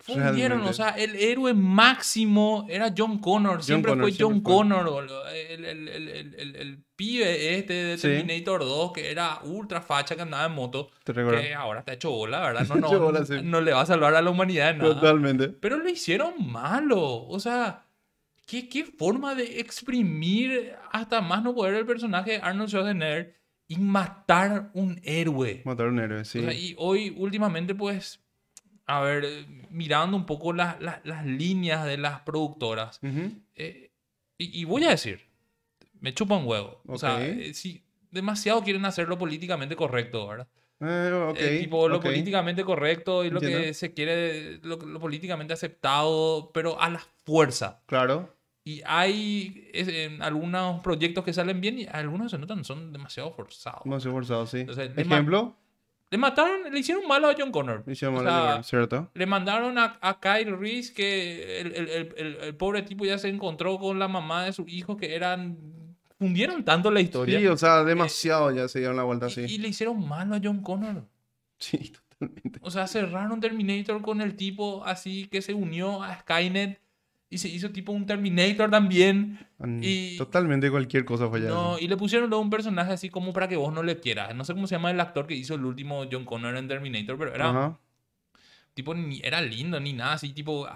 [0.00, 0.70] Fundieron, Realmente.
[0.70, 3.62] o sea, el héroe máximo era John Connor.
[3.62, 4.40] Siempre Connor, fue John.
[4.40, 5.06] Connor.
[5.34, 8.02] El, el- el- el- pibe este de Sí.
[8.08, 12.40] Terminator 2, que era ultra facha, que andaba en moto, que ahora está hecho bola,
[12.40, 12.66] ¿verdad?
[12.68, 13.34] No, no, bola, sí.
[13.42, 14.94] no le va a salvar a la humanidad nada.
[14.94, 15.48] Totalmente.
[15.48, 17.00] Pero lo hicieron malo.
[17.26, 17.84] O sea,
[18.46, 23.34] ¿qué, qué forma de exprimir hasta más no poder el personaje de Arnold Schwarzenegger
[23.66, 25.62] y matar un héroe.
[25.64, 26.38] Matar un héroe, sí.
[26.38, 28.20] O sea, y hoy, últimamente, pues,
[28.86, 33.32] a ver, mirando un poco las, las, las líneas de las productoras, Ujú.
[33.54, 33.90] eh,
[34.38, 35.20] y, y voy a decir,
[36.00, 36.82] Me chupa un huevo.
[36.86, 40.48] O sea, eh, sí, demasiado quieren hacerlo políticamente correcto, ¿verdad?
[40.80, 42.02] Eh, ok, Eh, tipo, lo ok.
[42.04, 43.74] políticamente correcto y lo que Entiendo.
[43.74, 47.82] se quiere, lo, lo políticamente aceptado, pero a la fuerza.
[47.86, 48.34] Claro.
[48.64, 53.32] Y hay es, en algunos proyectos que salen bien y algunos se notan son demasiado
[53.32, 53.86] forzados.
[53.86, 54.60] No se forzado, sí.
[54.60, 55.56] Entonces, Ejemplo.
[56.14, 57.82] Le mataron, le hicieron malo a John Connor.
[57.88, 59.10] Hicimos O mal, sea, ¿cierto?
[59.14, 63.78] Le mandaron a, a Kyle Reese que el, el- el- pobre tipo ya se encontró
[63.80, 65.58] con la mamá de su hijo que eran...
[66.16, 67.40] Fundieron tanto la historia.
[67.40, 69.40] Sí, o sea, demasiado ya se dieron la vuelta y, así.
[69.40, 71.04] y le hicieron malo a John Connor.
[71.58, 72.60] Sí, totalmente.
[72.62, 76.80] O sea, cerraron Terminator con el tipo así que se unió a Skynet
[77.34, 79.38] y se hizo tipo un Terminator también.
[79.58, 81.40] Mm, Y- Totalmente cualquier cosa fue.
[81.40, 84.34] No, y le pusieron luego un personaje así como para que vos no le quieras.
[84.34, 87.18] No sé cómo se llama el actor que hizo el último John Connor en Terminator,
[87.18, 87.78] pero era Ajá.
[88.74, 90.66] tipo ni era lindo ni nada así, tipo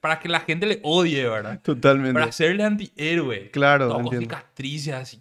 [0.00, 1.60] para que la gente le odie, ¿verdad?
[1.60, 2.12] Totalmente.
[2.14, 3.50] Para hacerle antihéroe.
[3.50, 4.36] Claro, Todo con entiendo.
[4.36, 5.18] cicatrices así.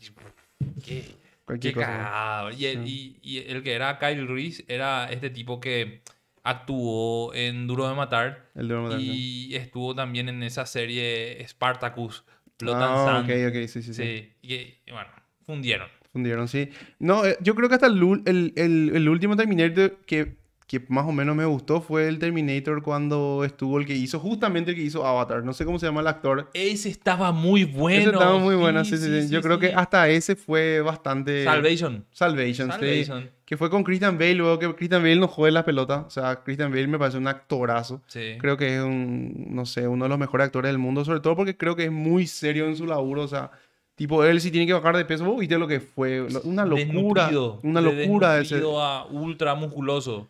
[0.85, 1.03] Qué,
[1.45, 2.49] Cualquier qué cosa.
[2.57, 6.01] Y el, y- y el que era Kyle Reese era este tipo que
[6.49, 9.49] actuó en Duro de Matar El de Ramadan, sí.
[9.49, 12.23] y estuvo también en esa serie Spartacus.
[12.61, 13.29] And Ah, Sand.
[13.29, 13.93] ok, ok, sí, sí, sí.
[13.93, 14.33] Sí,
[14.87, 15.09] y, bueno,
[15.45, 15.87] fundieron.
[16.11, 16.69] Fundieron, sí.
[16.99, 20.83] No, eh, yo creo que hasta el, ul- el, el- el último Terminator que, que
[20.89, 24.75] más o menos me gustó fue el Terminator cuando estuvo el que hizo, justamente el
[24.75, 25.41] que hizo Avatar.
[25.45, 26.49] No sé cómo se llama el actor.
[26.53, 28.01] Ese estaba muy bueno.
[28.01, 29.29] ese estaba muy bueno, Sí, sí, sí, sí.
[29.29, 29.73] Yo sí, creo que sí.
[29.75, 31.45] hasta ese fue bastante...
[31.45, 32.05] Salvation.
[32.11, 32.79] Salvation, sí.
[32.79, 33.31] Salvation.
[33.45, 36.03] Que fue con Christian Bale, luego que Christian Bale no juega la pelota.
[36.05, 38.01] O sea, Christian Bale me parece un actorazo.
[38.07, 38.35] Sí.
[38.37, 41.37] Creo que es un, no sé, uno de los mejores actores del mundo, sobre todo
[41.37, 43.51] porque creo que es muy serio en su laburo, o sea,
[43.95, 46.83] tipo, él sí tiene que bajar de peso, vos viste lo que fue, una locura,
[46.85, 48.55] Desnutrido, una de locura ese.
[48.55, 50.27] desnutrido a ultra musculoso.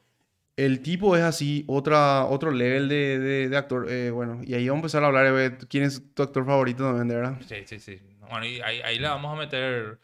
[0.57, 4.67] El tipo es así, otra, otro level de, de, de actor, eh, bueno, y ahí
[4.67, 7.39] vamos a empezar a hablar de quién es tu actor favorito también, de verdad.
[7.47, 7.99] Sí, sí, sí.
[8.29, 9.99] Bueno, y ahí, ahí le vamos a meter...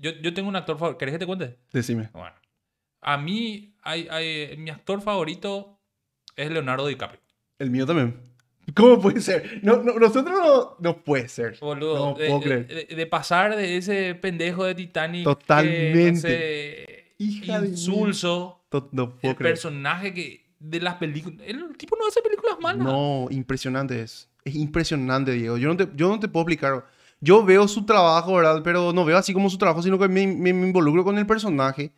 [0.00, 0.98] Yo, yo tengo un actor favorito.
[0.98, 1.58] ¿Querés que te cuente?
[1.72, 2.08] Decime.
[2.12, 2.34] Bueno.
[3.00, 5.80] A mí, hay, hay- mi actor favorito
[6.36, 7.20] es Leonardo DiCaprio.
[7.58, 8.16] El mío también.
[8.76, 9.60] ¿Cómo puede ser?
[9.62, 11.56] No, no, nosotros no, no puede ser.
[11.60, 12.88] Boludo, No de, puedo de- creer.
[12.88, 15.20] de- de pasar de ese pendejo de Titanic.
[15.22, 16.12] que, Totalmente.
[16.12, 17.70] no sé, Hija de mil.
[17.70, 18.57] insulso.
[18.70, 19.52] No puedo el creer.
[19.54, 21.40] personaje que de las películas.
[21.46, 22.84] El tipo no hace películas malas.
[22.84, 24.28] No, impresionante es.
[24.44, 25.56] Es impresionante, Diego.
[25.58, 26.84] Yo no te, yo no te puedo explicar.
[27.20, 28.60] Yo veo su trabajo, ¿verdad?
[28.62, 31.26] Pero no veo así como su trabajo, sino que me, me- me involucro con el
[31.26, 31.92] personaje.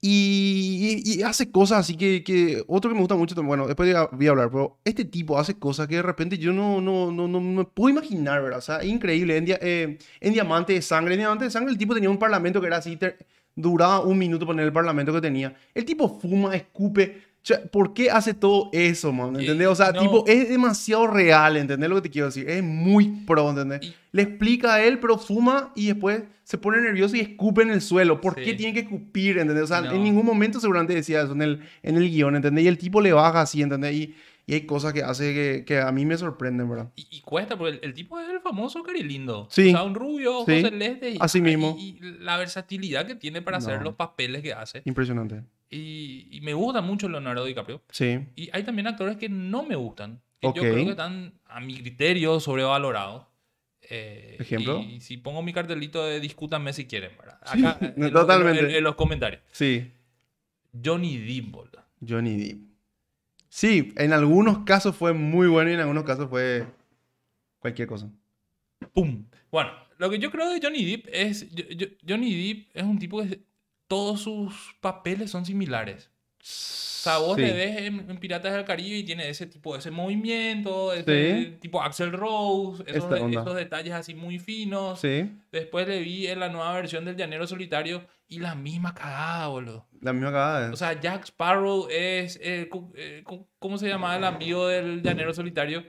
[0.00, 2.62] Y, y- y hace cosas así que, que...
[2.68, 5.88] Otro que me gusta mucho, bueno, después voy a hablar, pero este tipo hace cosas
[5.88, 8.58] que de repente yo no, no, no, no me puedo imaginar, ¿verdad?
[8.58, 9.36] O sea, increíble.
[9.36, 12.18] En, dia- eh, en Diamante de Sangre, en Diamante de Sangre el tipo tenía un
[12.18, 15.54] parlamento que era así, ter- duraba un minuto poner el parlamento que tenía.
[15.74, 17.22] El tipo fuma, escupe.
[17.42, 19.38] O sea, ¿por qué hace todo eso, man?
[19.38, 19.68] ¿Entendés?
[19.68, 20.00] O sea, no.
[20.02, 22.48] tipo, es demasiado real, ¿entendés lo que te quiero decir?
[22.50, 23.94] Es muy pro, ¿entendés?
[24.10, 27.80] Le explica a él, pero fuma y después se pone nervioso y escupe en el
[27.82, 28.20] suelo.
[28.20, 28.40] ¿Por Sí.
[28.44, 29.62] qué tiene que escupir, ¿entendés?
[29.64, 29.92] O sea, No.
[29.92, 32.64] en ningún momento seguramente decía eso en el, en el guion, ¿entendés?
[32.64, 33.94] Y el tipo le baja así, ¿entendés?
[33.94, 34.14] Y,
[34.46, 36.92] y hay cosas que hace que, que a mí me sorprenden, ¿verdad?
[36.96, 39.48] Y, y cuesta, porque el, el tipo es el famoso Cari Lindo.
[39.50, 39.68] Sí.
[39.68, 40.60] O sea, un rubio, ojos Sí.
[40.62, 41.16] celestes.
[41.20, 41.76] Así mismo.
[41.78, 44.82] Y, y la versatilidad que tiene para hacer los papeles que hace.
[44.84, 45.42] Impresionante.
[45.68, 47.82] Y, y me gusta mucho Leonardo DiCaprio.
[47.90, 48.20] Sí.
[48.36, 50.20] Y hay también actores que no me gustan.
[50.40, 53.24] Que yo creo que están, a mi criterio, sobrevalorados.
[53.88, 54.80] Eh, ¿Ejemplo?
[54.80, 57.38] Y si pongo mi cartelito de discútanme si quieren, ¿verdad?
[57.52, 58.60] Sí, Acá, en, los- totalmente.
[58.60, 59.42] en- en los comentarios.
[59.50, 59.90] Sí.
[60.84, 61.82] Johnny Depp, boludo.
[62.06, 62.58] Johnny Depp.
[63.56, 66.66] Sí, en algunos casos fue muy bueno y en algunos casos fue
[67.58, 68.10] cualquier cosa.
[68.92, 69.24] ¡Pum!
[69.50, 71.46] Bueno, lo que yo creo de Johnny Depp es...
[72.06, 73.40] Johnny Depp es un tipo que
[73.86, 76.10] todos sus papeles son similares.
[76.48, 77.42] O sea, vos Sí.
[77.42, 81.56] le ves en, en Piratas del Caribe y tiene ese tipo, ese movimiento, ese Sí.
[81.60, 85.00] tipo Axel Rose, esos, esos detalles así muy finos.
[85.00, 89.46] Sí, Después le vi en la nueva versión del Llanero Solitario y la misma cagada,
[89.48, 89.86] boludo.
[90.00, 90.72] la misma cagada.
[90.72, 92.38] O sea, Jack Sparrow es...
[92.42, 95.84] eh, cu- eh, cu- ¿Cómo se llama el amigo del Llanero Solitario?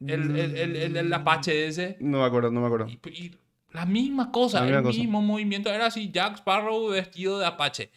[0.00, 1.96] El, el, el, el- el Apache ese.
[2.00, 2.86] no me acuerdo, no me acuerdo.
[2.88, 3.34] Y, y
[3.72, 4.98] la misma cosa, La misma el cosa.
[4.98, 5.70] mismo movimiento.
[5.70, 7.90] Era así, Jack Sparrow vestido de Apache.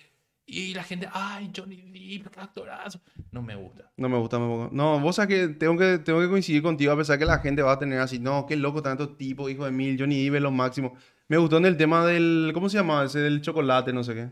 [0.45, 2.99] Y la gente, ay, Johnny Depp, qué actorazo.
[3.31, 3.89] No me gusta.
[3.97, 4.69] No me gusta tampoco.
[4.73, 7.61] No, vos sabes que tengo que, tengo que coincidir contigo a pesar que la gente
[7.61, 10.41] va a tener así, no, qué loco tanto tipo, hijo de mil, Johnny Depp es
[10.41, 10.95] lo máximo.
[11.29, 13.05] Me gustó en el tema del, ¿cómo se llama?
[13.05, 14.29] Ese del chocolate, no sé qué.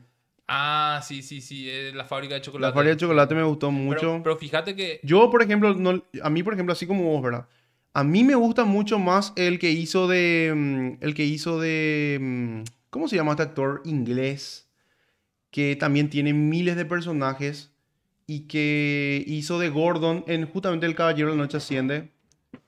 [0.48, 2.70] Ah, sí, sí, sí, eh, la fábrica de chocolate.
[2.70, 4.20] La fábrica de chocolate me gustó Pero- mucho.
[4.22, 7.48] Pero, fíjate que Yo, por ejemplo, no, a mí, por ejemplo, así como vos, ¿verdad?
[7.94, 12.18] A mí me gusta mucho más el que hizo de, mm, el que hizo de,
[12.22, 14.68] mm, ¿cómo se llama este actor inglés?
[15.52, 17.74] Que también tiene miles de personajes
[18.28, 22.12] y que hizo de Gordon en justamente El Caballero de la Noche Asciende.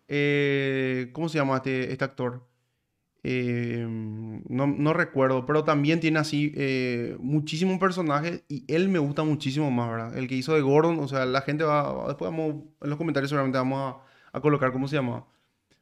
[0.08, 2.44] Eh, ¿Cómo se llama este, este actor?
[3.24, 9.24] eh, no, no recuerdo, pero también tiene así eh, muchísimos personajes y él me gusta
[9.24, 10.18] muchísimo más, ¿verdad?
[10.18, 13.30] El que hizo de Gordon, o sea, la gente va, después vamos, en los comentarios
[13.30, 13.96] seguramente vamos
[14.34, 15.26] a, a colocar cómo se llama.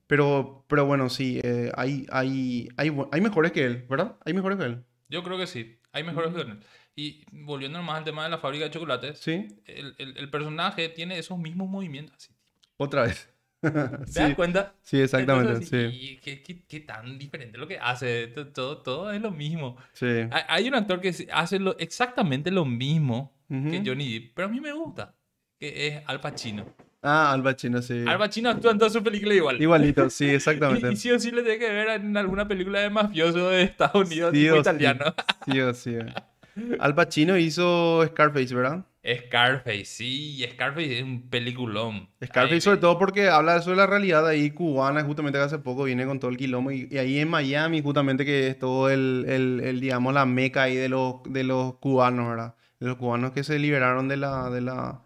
[0.05, 4.17] Pero, pero bueno, sí, eh, hay, hay, hay, hay mejores que él, ¿verdad?
[4.25, 4.83] Hay mejores que él.
[5.09, 5.79] Yo creo que sí.
[5.93, 6.59] Hay mejores que él.
[6.95, 10.89] Y volviendo nomás al tema de la fábrica de chocolates, Sí, el, el- el personaje
[10.89, 12.15] tiene esos mismos movimientos.
[12.17, 12.33] así.
[12.77, 13.29] otra vez.
[13.61, 14.73] ¿Te das sí, cuenta?
[14.81, 15.97] sí, exactamente, Entonces, sí.
[16.11, 18.27] ¿y qué, qué- qué tan diferente lo que hace?
[18.27, 19.77] To- Todo, todo es lo mismo.
[19.93, 20.07] sí.
[20.47, 23.83] Hay, un actor que hace lo- exactamente lo mismo que Ujú.
[23.85, 25.13] Johnny Depp, pero a mí me gusta,
[25.59, 26.65] que es Al Pacino.
[27.03, 28.03] Ah, Al Pacino, sí.
[28.07, 29.61] Al Pacino actúa en todas sus películas igual.
[29.61, 30.91] Igualito, sí, Y, exactamente.
[30.91, 34.07] y sí o sí le tiene que ver en alguna película de mafioso de Estados
[34.07, 34.61] Unidos, Sí tipo o sí.
[34.61, 35.05] italiano.
[35.45, 35.95] Sí o sí.
[36.79, 38.85] Al Pacino hizo Scarface, ¿verdad?
[39.03, 42.09] Scarface, sí, Scarface es un peliculón.
[42.23, 45.85] Scarface Ahí sobre todo porque habla sobre la realidad ahí cubana, justamente que hace poco
[45.85, 49.25] viene con todo el quilombo y, y ahí en Miami justamente que es todo el,
[49.27, 52.55] el, el, digamos, la meca ahí de los, de los cubanos, ¿verdad?
[52.79, 55.01] De los cubanos que se liberaron de la, de la,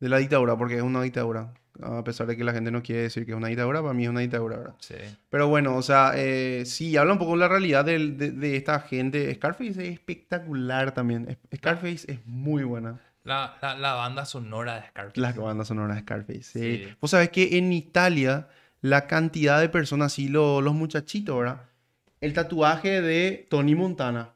[0.00, 1.54] de la dictadura, porque es una dictadura.
[1.82, 4.04] A pesar de que la gente no quiere decir que es una dictadura, para mí
[4.04, 4.74] es una dictadura, ¿verdad?
[4.80, 4.94] Sí.
[5.30, 8.80] Pero bueno, o sea, eh, sí, habla un poco de la realidad de, de esta
[8.80, 9.34] gente.
[9.34, 11.38] Scarface es espectacular también.
[11.54, 13.00] Scarface es muy buena.
[13.24, 15.20] La, la, la banda sonora de Scarface.
[15.20, 16.60] La banda sonora de Scarface, sí.
[16.84, 16.88] Sí.
[17.00, 18.48] Vos sabés que en Italia,
[18.82, 21.62] la cantidad de personas, así, lo- los muchachitos, ¿verdad?
[22.20, 24.30] El tatuaje de Tony Montana.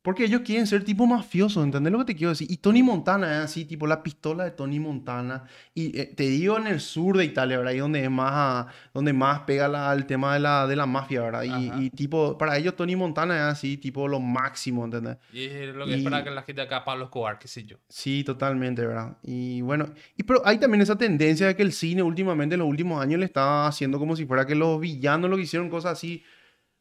[0.00, 2.48] Porque ellos quieren ser tipo mafiosos, ¿entendés lo que te quiero decir?
[2.50, 5.42] Y Tony Montana es así, tipo la pistola de Tony Montana.
[5.74, 7.72] Y eh, te digo en el sur de Italia, ¿verdad?
[7.72, 11.22] Ahí donde es más, donde más pega la- el tema de la, de la mafia,
[11.22, 11.42] ¿verdad?
[11.78, 15.18] Y, tipo, para ellos Tony Montana es así, tipo lo máximo, ¿entendés?
[15.32, 17.64] Y es lo que es Y- para que la gente acá, Pablo Escobar, qué sé
[17.64, 17.76] yo.
[17.88, 19.18] Sí, totalmente, ¿verdad?
[19.24, 22.68] Y bueno, y pero hay también esa tendencia de que el cine últimamente, en los
[22.68, 25.92] últimos años, le está haciendo como si fuera que los villanos lo que hicieron cosas
[25.94, 26.22] así,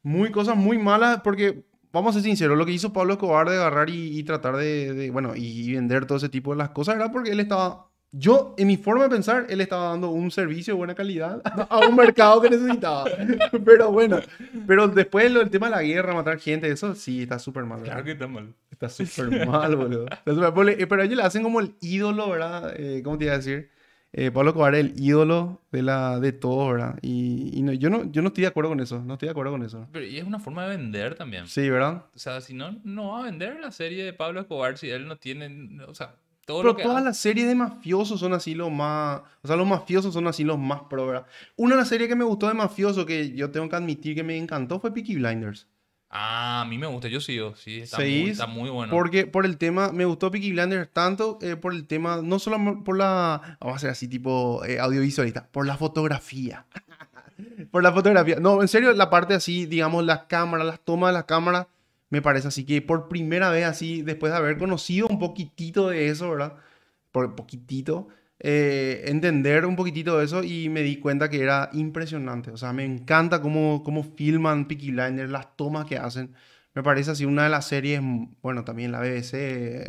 [0.03, 3.55] muy cosas muy malas, porque vamos a ser sinceros, lo que hizo Pablo Escobar de
[3.57, 6.69] agarrar y, y tratar de, de, bueno, y, y vender todo ese tipo de las
[6.69, 10.31] cosas era porque él estaba, yo, en mi forma de pensar, él estaba dando un
[10.31, 13.05] servicio de buena calidad a un mercado que necesitaba.
[13.65, 14.19] Pero bueno,
[14.65, 17.79] pero después lo, el tema de la guerra, matar gente, eso sí está súper mal.
[17.79, 17.93] ¿verdad?
[17.93, 18.53] Claro que está mal.
[18.71, 20.05] Está súper mal, boludo.
[20.07, 22.73] Está ponle- eh, Pero ellos le hacen como el ídolo, ¿verdad?
[22.77, 23.69] Eh, ¿Cómo te iba a decir?
[24.19, 26.97] Eh, Pablo Escobar es el ídolo de, la, de todo, ¿verdad?
[27.03, 28.99] Y, y no, yo, no, yo no estoy de acuerdo con eso.
[29.03, 29.87] No estoy de acuerdo con eso.
[29.91, 31.47] Pero y es una forma de vender también.
[31.47, 32.05] Sí, ¿verdad?
[32.15, 35.07] O sea, si no, no va a vender la serie de Pablo Escobar si él
[35.07, 36.15] no tiene, o sea,
[36.47, 39.21] todo Pero lo que todas las series de mafiosos son así los más...
[39.43, 41.27] O sea, los mafiosos son así los más pro, ¿verdad?
[41.55, 44.23] Una de las series que me gustó de mafioso, que yo tengo que admitir que
[44.23, 45.67] me encantó, fue Peaky Blinders.
[46.09, 48.21] Ah, a mí me gusta, yo sigo, sí, está, ¿Seguís?
[48.21, 48.91] muy, está muy bueno.
[48.91, 52.83] Porque por el tema, me gustó Peaky Blinders tanto eh, por el tema, no solo
[52.85, 56.65] por la, vamos a hacer así tipo eh, audiovisualista, por la fotografía.
[57.71, 58.37] por la fotografía.
[58.39, 61.67] No, en serio, la parte así, digamos, las cámaras, las tomas de las cámaras,
[62.09, 66.07] me parece así que por primera vez así, después de haber conocido un poquitito de
[66.07, 66.53] eso, ¿verdad?
[67.11, 68.07] Por poquitito,
[68.39, 72.51] eh, entender un poquitito de eso y me di cuenta que era impresionante.
[72.51, 76.33] O sea, me encanta cómo, cómo filman Peaky Blinders, las tomas que hacen.
[76.73, 78.01] Me parece así una de las series,
[78.41, 79.33] bueno, también la BBC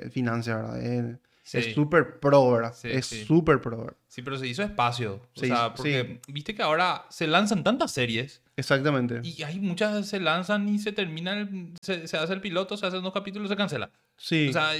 [0.06, 0.82] eh, financia, ¿verdad?
[0.82, 1.56] Es- Sí.
[1.56, 2.74] Es súper pro, ¿verdad?
[2.76, 3.24] Sí, es sí.
[3.24, 3.96] súper pro, ¿verdad?
[4.06, 5.14] Sí, pero se hizo espacio.
[5.34, 9.20] O Se sea, porque viste que ahora se lanzan tantas series Exactamente.
[9.22, 13.02] y hay muchas se lanzan y se terminan, se, se hace el piloto, se hacen
[13.02, 13.88] dos capítulos, se cancela.
[14.18, 14.72] Sí, O sea,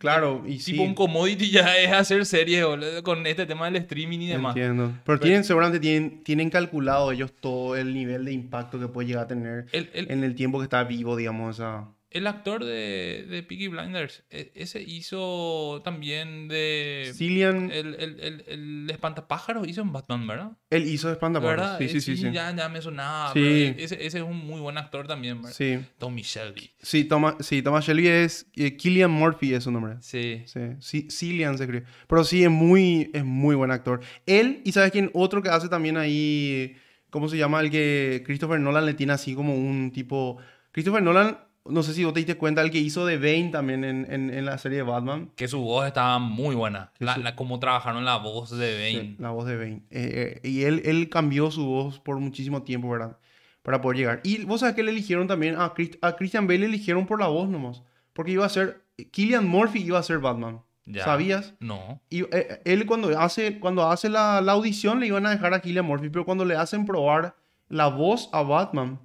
[0.00, 0.72] claro, y sí.
[0.72, 4.56] tipo un commodity ya es hacer series boludo, con este tema del streaming y demás.
[4.56, 4.92] Entiendo.
[5.04, 9.24] Pero tienen, seguramente tienen, tienen calculado ellos todo el nivel de impacto que puede llegar
[9.24, 11.50] a tener El, el- en el tiempo que está vivo, digamos.
[11.50, 17.12] O sea, el actor de, de Peaky Blinders, e- ese hizo también de...
[17.14, 20.50] Cillian, El, el, el, el espantapájaros hizo en Batman, ¿verdad?
[20.70, 21.60] él hizo Espantapájaros.
[21.62, 21.78] ¿Verdad?
[21.78, 22.16] Sí, Eh, sí, sí.
[22.16, 23.32] Sí, Ya, ya me sonaba.
[23.32, 23.72] Sí.
[23.74, 25.54] pero Ese, ese es un muy buen actor también, ¿verdad?
[25.56, 25.78] sí.
[25.98, 26.70] Tommy Shelby.
[26.82, 28.46] Sí, Thomas, sí, Thomas Shelby es...
[28.56, 29.94] eh, Killian Murphy es su nombre.
[30.00, 30.42] Sí.
[30.46, 31.86] Sí, sí, Cillian se escribe.
[32.08, 34.00] Pero sí, es muy, es muy buen actor.
[34.26, 35.10] Él, y ¿sabes quién?
[35.14, 36.76] Otro que hace también ahí,
[37.10, 37.60] ¿cómo se llama?
[37.60, 40.38] El que Christopher Nolan le tiene así como un tipo...
[40.72, 43.84] Christopher Nolan, no sé si vos te diste cuenta, el que hizo de Bane también
[43.84, 45.30] en, en, en la serie de Batman.
[45.36, 46.92] Que su voz estaba muy buena.
[46.98, 49.08] La, la, cómo trabajaron la voz de Bane.
[49.10, 49.82] Sí, la voz de Bane.
[49.90, 53.18] Eh, eh, y él, él cambió su voz por muchísimo tiempo, ¿verdad?
[53.62, 54.20] Para poder llegar.
[54.24, 57.20] Y vos sabés que le eligieron también a, Chris- a Christian Bale, le eligieron por
[57.20, 57.82] la voz nomás.
[58.12, 58.82] Porque iba a ser...
[59.12, 60.60] Killian Murphy iba a ser Batman.
[60.86, 61.04] Ya.
[61.04, 61.54] ¿Sabías?
[61.60, 62.00] No.
[62.10, 65.60] Y eh, él cuando hace, cuando hace la, la audición le iban a dejar a
[65.60, 67.36] Killian Murphy, pero cuando le hacen probar
[67.68, 68.98] la voz a Batman,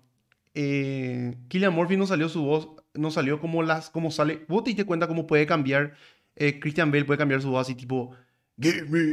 [0.56, 4.46] eh, Killian Murphy no salió su voz, no salió como las, como sale.
[4.48, 5.94] Vos te diste cuenta cómo puede cambiar,
[6.36, 8.12] eh, Christian Bale puede cambiar su voz así tipo,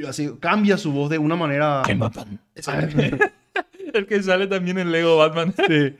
[0.08, 1.82] así, cambia su voz de una manera.
[1.96, 2.40] Batman.
[3.94, 5.54] el que sale también en Lego Batman.
[5.68, 5.96] Sí.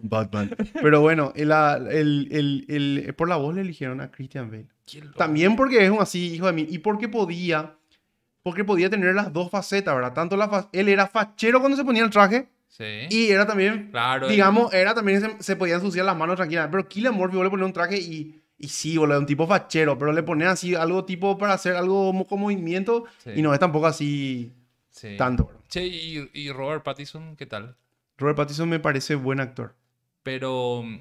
[0.00, 0.50] Batman.
[0.80, 4.66] Pero bueno, el, el, el, el- por la voz le eligieron a Christian Bale.
[5.16, 6.66] También porque es un así, hijo de mí.
[6.68, 7.74] Y porque podía,
[8.42, 10.12] porque podía tener las dos facetas, ¿verdad?
[10.12, 13.06] Tanto la fa- él era fachero cuando se ponía el traje Sí.
[13.10, 14.28] y era también, claro.
[14.28, 16.72] digamos, era también se, se podían ensuciar las manos tranquilamente.
[16.74, 19.98] Pero Killian Murphy vos le ponía un traje y, y sí, boludo, un tipo fachero,
[19.98, 23.32] pero le ponía así algo tipo para hacer algo como con movimiento Sí.
[23.36, 24.54] y no es tampoco así
[24.90, 25.16] sí.
[25.18, 25.46] tanto.
[25.48, 25.60] ¿verdad?
[25.68, 27.76] Che, y, y Robert Pattinson, ¿qué tal?
[28.16, 29.74] Robert Pattinson me parece buen actor.
[30.22, 31.00] Pero mm,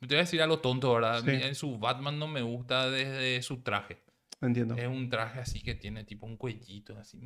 [0.00, 1.22] te voy a decir algo tonto, ¿verdad?
[1.24, 1.30] Sí.
[1.30, 3.98] En su Batman no me gusta desde su traje.
[4.42, 4.74] Entiendo.
[4.76, 7.16] Es un traje así que tiene tipo un cuellito, así,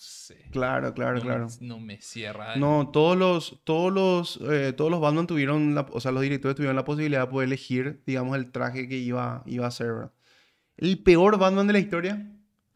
[0.00, 0.46] sé.
[0.50, 1.46] Claro, claro, no, claro.
[1.60, 2.56] Me, no me cierra.
[2.56, 6.56] No, todos los, todos los, eh, todos los Batman tuvieron, la, o sea, los directores
[6.56, 10.12] tuvieron la posibilidad de poder elegir, digamos, el traje que iba, iba a ser, ¿verdad?
[10.76, 12.26] El peor Batman de la historia.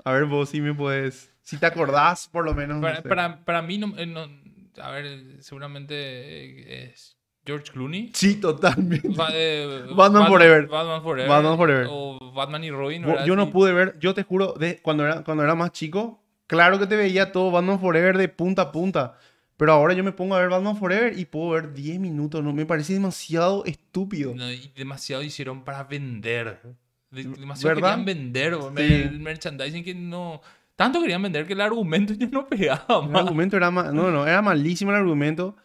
[0.04, 2.76] A ver, vos si me puedes, si te acordás, por lo menos.
[2.76, 3.08] no Para, sé.
[3.08, 4.28] para, para mí, no, eh, no-
[4.82, 8.10] a ver, seguramente eh, es George Clooney.
[8.12, 9.08] Sí, totalmente.
[9.08, 10.66] Ba- eh, Batman Forever.
[10.66, 11.28] Batman Forever.
[11.30, 11.86] Batman Forever.
[11.88, 13.02] O Batman y Robin.
[13.06, 13.24] ¿verdad?
[13.24, 13.52] Yo no Sí.
[13.52, 16.96] pude ver, yo te juro, de, cuando, era, cuando era más chico, claro que te
[16.96, 19.18] veía todo Batman Forever de punta a punta.
[19.56, 22.52] Pero ahora yo me pongo a ver Batman Forever y puedo ver 10 minutos, ¿no?
[22.52, 24.34] Me parece demasiado estúpido.
[24.34, 26.60] No, y demasiado hicieron para vender.
[27.12, 27.90] De- demasiado ¿Verdad?
[27.90, 28.92] querían vender Sí.
[28.94, 30.40] el merchandising que no.
[30.74, 34.26] Tanto querían vender que el argumento ya no pegaba El argumento era ma- no, no,
[34.26, 35.56] era malísimo el argumento,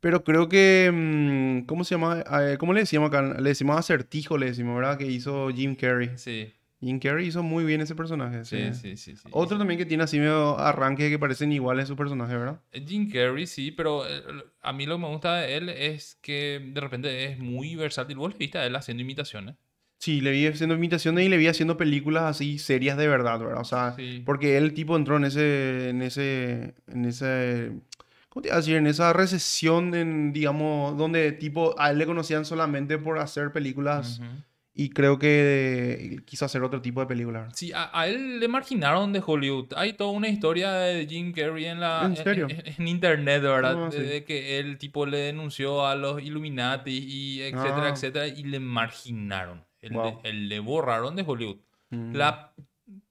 [0.00, 2.24] pero creo que, mm, ¿cómo se llama?
[2.40, 3.20] Eh, ¿Cómo le decíamos acá?
[3.20, 4.96] Le decimos acertijo, le decimos, ¿verdad?
[4.96, 6.12] Que hizo Jim Carrey.
[6.16, 8.44] Sí, Jim Carrey hizo muy bien ese personaje.
[8.44, 8.96] sí, sí.
[8.96, 9.16] sí, sí.
[9.16, 9.28] sí.
[9.32, 12.60] Otro también que tiene así medio arranque que parecen iguales su personaje, ¿verdad?
[12.72, 14.22] Eh, Jim Carrey, sí, pero eh,
[14.60, 18.16] a mí lo que me gusta de él es que de repente es muy versátil.
[18.18, 19.56] Vos le viste a él haciendo imitaciones.
[19.98, 23.60] Sí, le vi haciendo imitaciones y le vi haciendo películas así serias de verdad, ¿verdad?
[23.62, 24.22] O sea, Sí.
[24.26, 27.72] porque él tipo entró en ese, en ese, en ese,
[28.28, 28.76] ¿cómo te iba a decir?
[28.76, 34.18] En esa recesión, en, digamos, donde tipo a él le conocían solamente por hacer películas
[34.20, 34.28] Ujú.
[34.78, 37.42] Y creo que quiso hacer otro tipo de películas.
[37.44, 37.56] ¿verdad?
[37.56, 39.72] Sí, a, a él le marginaron de Hollywood.
[39.76, 43.86] Hay toda una historia de Jim Carrey en la ¿En en, en internet, ¿verdad?
[43.86, 44.02] Ah, de, sí.
[44.04, 47.90] de que él tipo le denunció a los Illuminati y etcétera, Ah.
[47.90, 49.64] etcétera y le marginaron.
[49.80, 50.20] Él, Wow.
[50.22, 51.56] le, él le borraron de Hollywood.
[51.90, 52.52] Mm, La,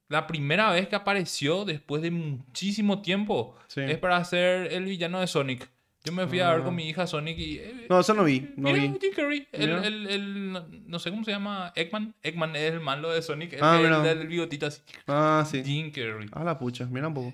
[0.10, 3.82] la primera vez que apareció después de muchísimo tiempo sí.
[3.82, 5.69] es para ser el villano de Sonic.
[6.06, 6.63] Yo me fui a ver Ah.
[6.63, 7.58] con mi hija Sonic y...
[7.58, 9.00] eh, No, eso no vi, no Mira, vi.
[9.02, 9.48] Jim Carrey.
[9.52, 11.74] El, el- el- no, no sé cómo se llama.
[11.76, 12.13] Eggman.
[12.24, 13.54] Eggman es el malo de Sonic.
[13.54, 13.98] El, Ah, que- mira.
[13.98, 14.82] el del bigotito así.
[15.08, 15.63] Ah, sí.
[15.63, 16.30] Jim Carrey.
[16.32, 17.34] Ah, la pucha, mira un poco.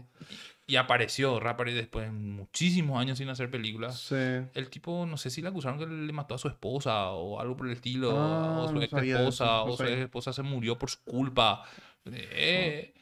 [0.68, 4.00] Y apareció Rapper después de muchísimos años sin hacer películas.
[4.00, 4.16] Sí.
[4.54, 7.58] El tipo, no sé si le acusaron que le mató a su esposa o algo
[7.58, 8.12] por el estilo.
[8.18, 9.28] Ah, o su no ex esposa.
[9.28, 11.64] eso, no o su ex esposa se murió por su culpa.
[12.06, 12.94] Eh,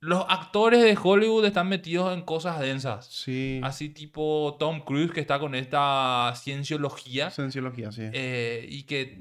[0.00, 3.06] Los actores de Hollywood están metidos en cosas densas.
[3.06, 3.60] Sí.
[3.62, 7.30] Así tipo Tom Cruise que está con esta cienciología.
[7.30, 8.02] Cienciología, sí.
[8.12, 9.18] Eh, y que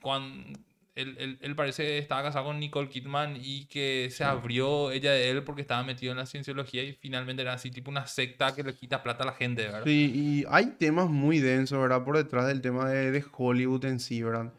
[0.00, 0.58] cuando
[0.94, 5.10] él, él- él parece que estaba casado con Nicole Kidman y que se abrió ella
[5.12, 8.54] de él porque estaba metido en la cienciología y finalmente era así tipo una secta
[8.54, 9.82] que le quita plata a la gente, ¿verdad?
[9.84, 12.02] Sí, y hay temas muy densos, ¿verdad?
[12.04, 14.52] Por detrás del tema de, de Hollywood en sí, ¿verdad?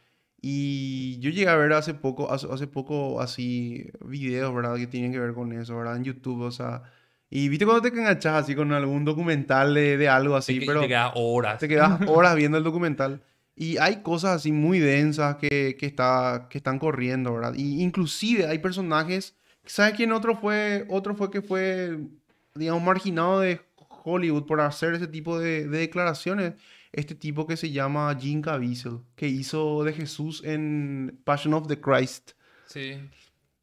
[0.48, 4.76] Y yo llegué a ver hace poco, hace, hace poco así videos, ¿verdad?
[4.76, 5.96] Que tienen que ver con eso, ¿verdad?
[5.96, 6.84] En YouTube, o sea...
[7.32, 10.82] Y viste cuando te enganchas así con algún documental de, de algo así, Te, pero
[10.82, 11.58] te queda horas.
[11.58, 13.24] te quedas horas viendo el documental.
[13.56, 17.56] Y hay cosas así muy densas que, que, está, que están corriendo, ¿verdad?
[17.56, 19.36] Y inclusive hay personajes...
[19.66, 20.86] ¿Sabes quién otro fue?
[20.90, 21.98] Otro fue que fue,
[22.54, 23.62] digamos, marginado de
[24.04, 26.54] Hollywood por hacer ese tipo de, de declaraciones.
[26.96, 31.80] Este tipo que se llama Jim Caviezel, que hizo de Jesús en Passion of the
[31.80, 32.32] Christ,
[32.68, 32.98] Sí.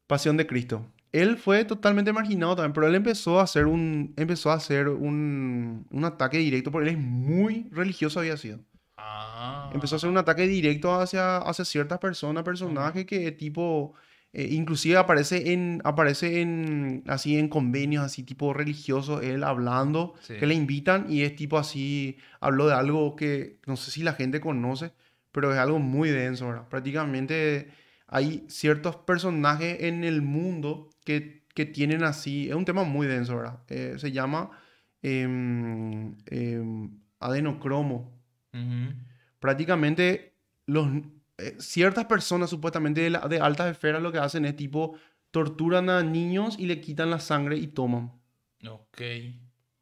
[0.07, 0.85] Pasión de Cristo.
[1.11, 5.85] Él fue totalmente marginado también, pero él empezó a hacer un, empezó a hacer un,
[5.91, 8.59] un ataque directo, porque él es muy religioso había sido.
[8.97, 9.69] Ah.
[9.73, 13.93] Empezó a hacer un ataque directo hacia, hacia ciertas personas, personajes que tipo,
[14.33, 20.35] eh, inclusive aparece en, aparece en, así en convenios, así tipo religiosos, él hablando, Sí.
[20.39, 24.13] que le invitan y es tipo así, habló de algo que no sé si la
[24.13, 24.91] gente conoce,
[25.31, 26.67] pero es algo muy denso, ¿verdad?
[26.67, 27.67] Prácticamente
[28.07, 33.37] hay ciertos personajes en el mundo que, que tienen así, es un tema muy denso,
[33.37, 33.59] ¿verdad?
[33.69, 34.49] Eh, se llama
[35.01, 38.11] em, em, adenocromo
[39.39, 40.33] prácticamente
[40.65, 40.87] los,
[41.47, 44.95] eh, ciertas personas supuestamente de, la- de altas esferas lo que hacen es tipo
[45.31, 48.11] torturan a niños y le quitan la sangre y toman.
[48.67, 49.01] Ok.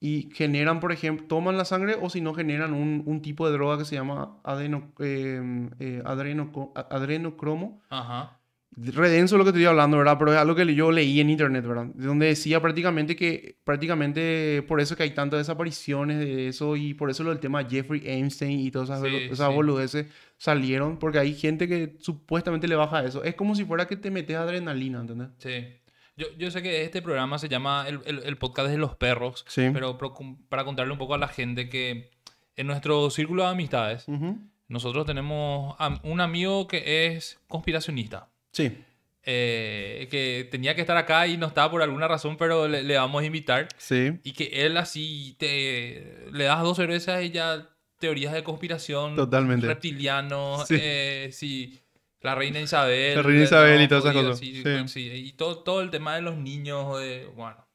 [0.03, 3.53] Y generan, por ejemplo, toman la sangre o si no generan un, un tipo de
[3.53, 8.39] droga que se llama adeno, eh, eh, adrenoco- a- adrenocromo Ajá.
[8.75, 10.17] redenso lo que estoy hablando, ¿verdad?
[10.17, 11.87] Pero es algo que yo leí en internet, ¿verdad?
[11.93, 17.09] Donde decía prácticamente que, prácticamente por eso que hay tantas desapariciones de eso y por
[17.11, 19.53] eso lo del tema Jeffrey Einstein y todas esas, Sí, esas sí.
[19.53, 20.07] boludeces
[20.41, 23.23] salieron, porque hay gente que supuestamente le baja eso.
[23.23, 25.27] Es como si fuera que te metes adrenalina, ¿entendés?
[25.37, 25.77] Sí.
[26.17, 29.45] Yo, yo sé que este programa se llama el, el- el podcast de los perros,
[29.47, 29.69] Sí.
[29.71, 30.15] pero pro-
[30.49, 32.09] para contarle un poco a la gente que
[32.55, 34.39] en nuestro círculo de amistades, Ujú.
[34.67, 38.27] nosotros tenemos am- un amigo que es conspiracionista.
[38.51, 38.75] Sí,
[39.23, 42.97] eh, que tenía que estar acá y no estaba por alguna razón, pero le, le
[42.97, 43.67] vamos a invitar.
[43.77, 44.19] sí.
[44.23, 47.69] Y que él así te le das dos cervezas y ya
[48.01, 49.65] teorías de conspiración, Totalmente.
[49.67, 50.75] reptilianos, Sí.
[50.77, 51.79] eh, sí,
[52.19, 54.39] la reina Isabel, La reina el Isabel y todas esas cosas.
[54.39, 54.87] sí, Sí.
[54.87, 57.65] sí, y todo, todo el tema de los niños, de, bueno,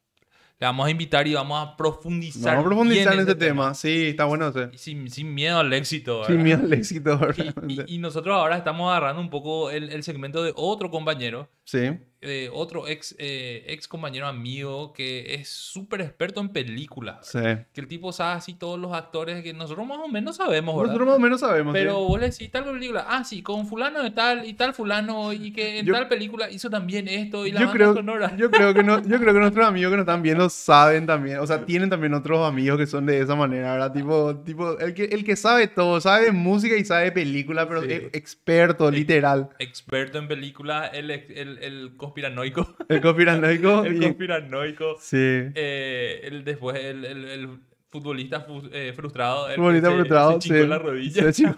[0.59, 2.55] le vamos a invitar y vamos a profundizar.
[2.57, 3.75] Vamos a profundizar en este tema.
[3.75, 4.69] Sí, está bueno ese.
[4.73, 6.25] Y sin, sin miedo al éxito.
[6.25, 6.45] Sin ¿verdad?
[6.45, 7.21] miedo al éxito,
[7.69, 11.49] Y- y, y nosotros ahora estamos agarrando un poco el, el segmento de otro compañero
[11.67, 11.81] Sí,
[12.23, 17.29] de otro ex, eh, ex compañero amigo que es súper experto en películas.
[17.31, 17.39] sí.
[17.73, 20.87] Que el tipo sabe así todos los actores que nosotros más o menos sabemos, ¿verdad?
[20.95, 21.75] Nosotros más o menos sabemos.
[21.75, 21.79] sí.
[21.81, 25.33] Pero vos le decís tal película, ah, sí, con fulano de tal y tal fulano
[25.33, 28.37] y que en Yo- tal película hizo también esto y la yo banda creo, sonora.
[28.37, 31.39] yo creo que no, yo creo que nuestros amigos que nos están viendo saben también,
[31.39, 33.93] o sea, tienen también otros amigos que son de esa manera, ¿verdad?
[33.93, 37.93] Tipo, tipo el que, el que sabe todo, sabe música y sabe película, pero Sí.
[37.93, 39.51] es experto, literal.
[39.59, 42.77] Experto en películas, el, el, el conspiranoico.
[42.89, 43.85] El conspiranoico.
[43.85, 44.97] el conspiranoico.
[45.01, 45.17] Sí.
[45.19, 49.49] Eh, el, después el, el, futbolista fu- eh, frustrado.
[49.55, 50.41] Futbolista se- frustrado.
[50.41, 50.67] Se sí.
[50.67, 51.33] la rodilla.
[51.33, 51.55] Se.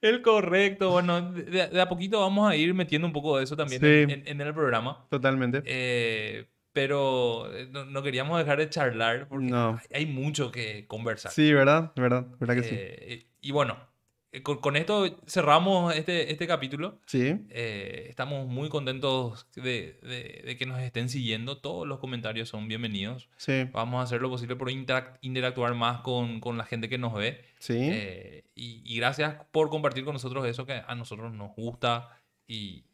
[0.00, 0.90] El correcto.
[0.90, 3.86] Bueno, de, de a poquito vamos a ir metiendo un poco de eso también Sí.
[3.86, 5.06] en, en- en el programa.
[5.08, 5.62] Totalmente.
[5.64, 9.80] Eh, pero no, no queríamos dejar de charlar porque No.
[9.90, 11.32] hay, hay mucho que conversar.
[11.32, 11.92] Sí, ¿verdad?
[11.96, 12.26] ¿Verdad?
[12.38, 13.26] ¿Verdad que sí?
[13.40, 13.78] Y bueno,
[14.42, 16.98] con, con esto cerramos este, este capítulo.
[17.06, 17.36] Sí.
[17.50, 21.58] Eh, estamos muy contentos de, de- de que nos estén siguiendo.
[21.58, 23.28] Todos los comentarios son bienvenidos.
[23.36, 23.64] Sí.
[23.72, 27.14] Vamos a hacer lo posible por interac- interactuar más con, con la gente que nos
[27.14, 27.44] ve.
[27.58, 27.76] Sí.
[27.78, 32.08] Eh, y, y gracias por compartir con nosotros eso que a nosotros nos gusta
[32.46, 32.84] y,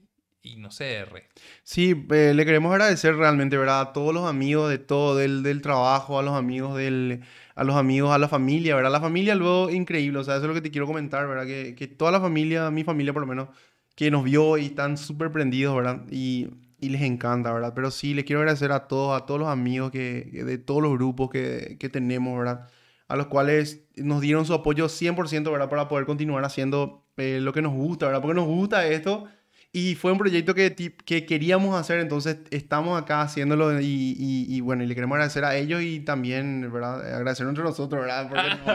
[0.43, 1.29] y no sé, re.
[1.63, 3.81] Sí, eh, le queremos agradecer realmente, ¿verdad?
[3.81, 7.23] A todos los amigos de todo, del, del trabajo, a los amigos del,
[7.55, 8.91] a los amigos, a la familia, ¿verdad?
[8.91, 11.47] La familia luego increíble, o sea, eso es lo que te quiero comentar, ¿verdad?
[11.47, 13.49] Que, que toda la familia, mi familia por lo menos,
[13.95, 16.07] que nos vio y están súper prendidos, ¿verdad?
[16.11, 16.49] Y,
[16.81, 17.73] y les encanta, ¿verdad?
[17.75, 20.93] Pero sí, le quiero agradecer a todos, a todos los amigos que, de todos los
[20.95, 22.69] grupos que, que tenemos, ¿verdad?
[23.09, 25.69] A los cuales nos dieron su apoyo 100%, ¿verdad?
[25.69, 28.23] Para poder continuar haciendo eh, lo que nos gusta, ¿verdad?
[28.23, 29.29] Porque nos gusta esto.
[29.73, 34.61] Y fue un proyecto que, que queríamos hacer, entonces estamos acá haciéndolo y, y- y
[34.61, 37.15] bueno, y le queremos agradecer a ellos y también, ¿verdad?
[37.15, 38.29] Agradecer entre nosotros, ¿verdad?
[38.29, 38.67] Porque no-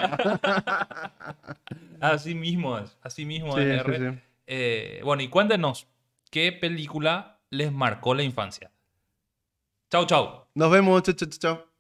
[2.01, 3.97] Así mismo es, así mismo es, sí, R.
[4.13, 4.19] sí.
[4.47, 5.87] Eh, bueno, y cuéntenos,
[6.31, 8.71] ¿qué película les marcó la infancia?
[9.91, 10.45] Chau, chau.
[10.55, 11.74] Nos vemos, chao, chao, chao.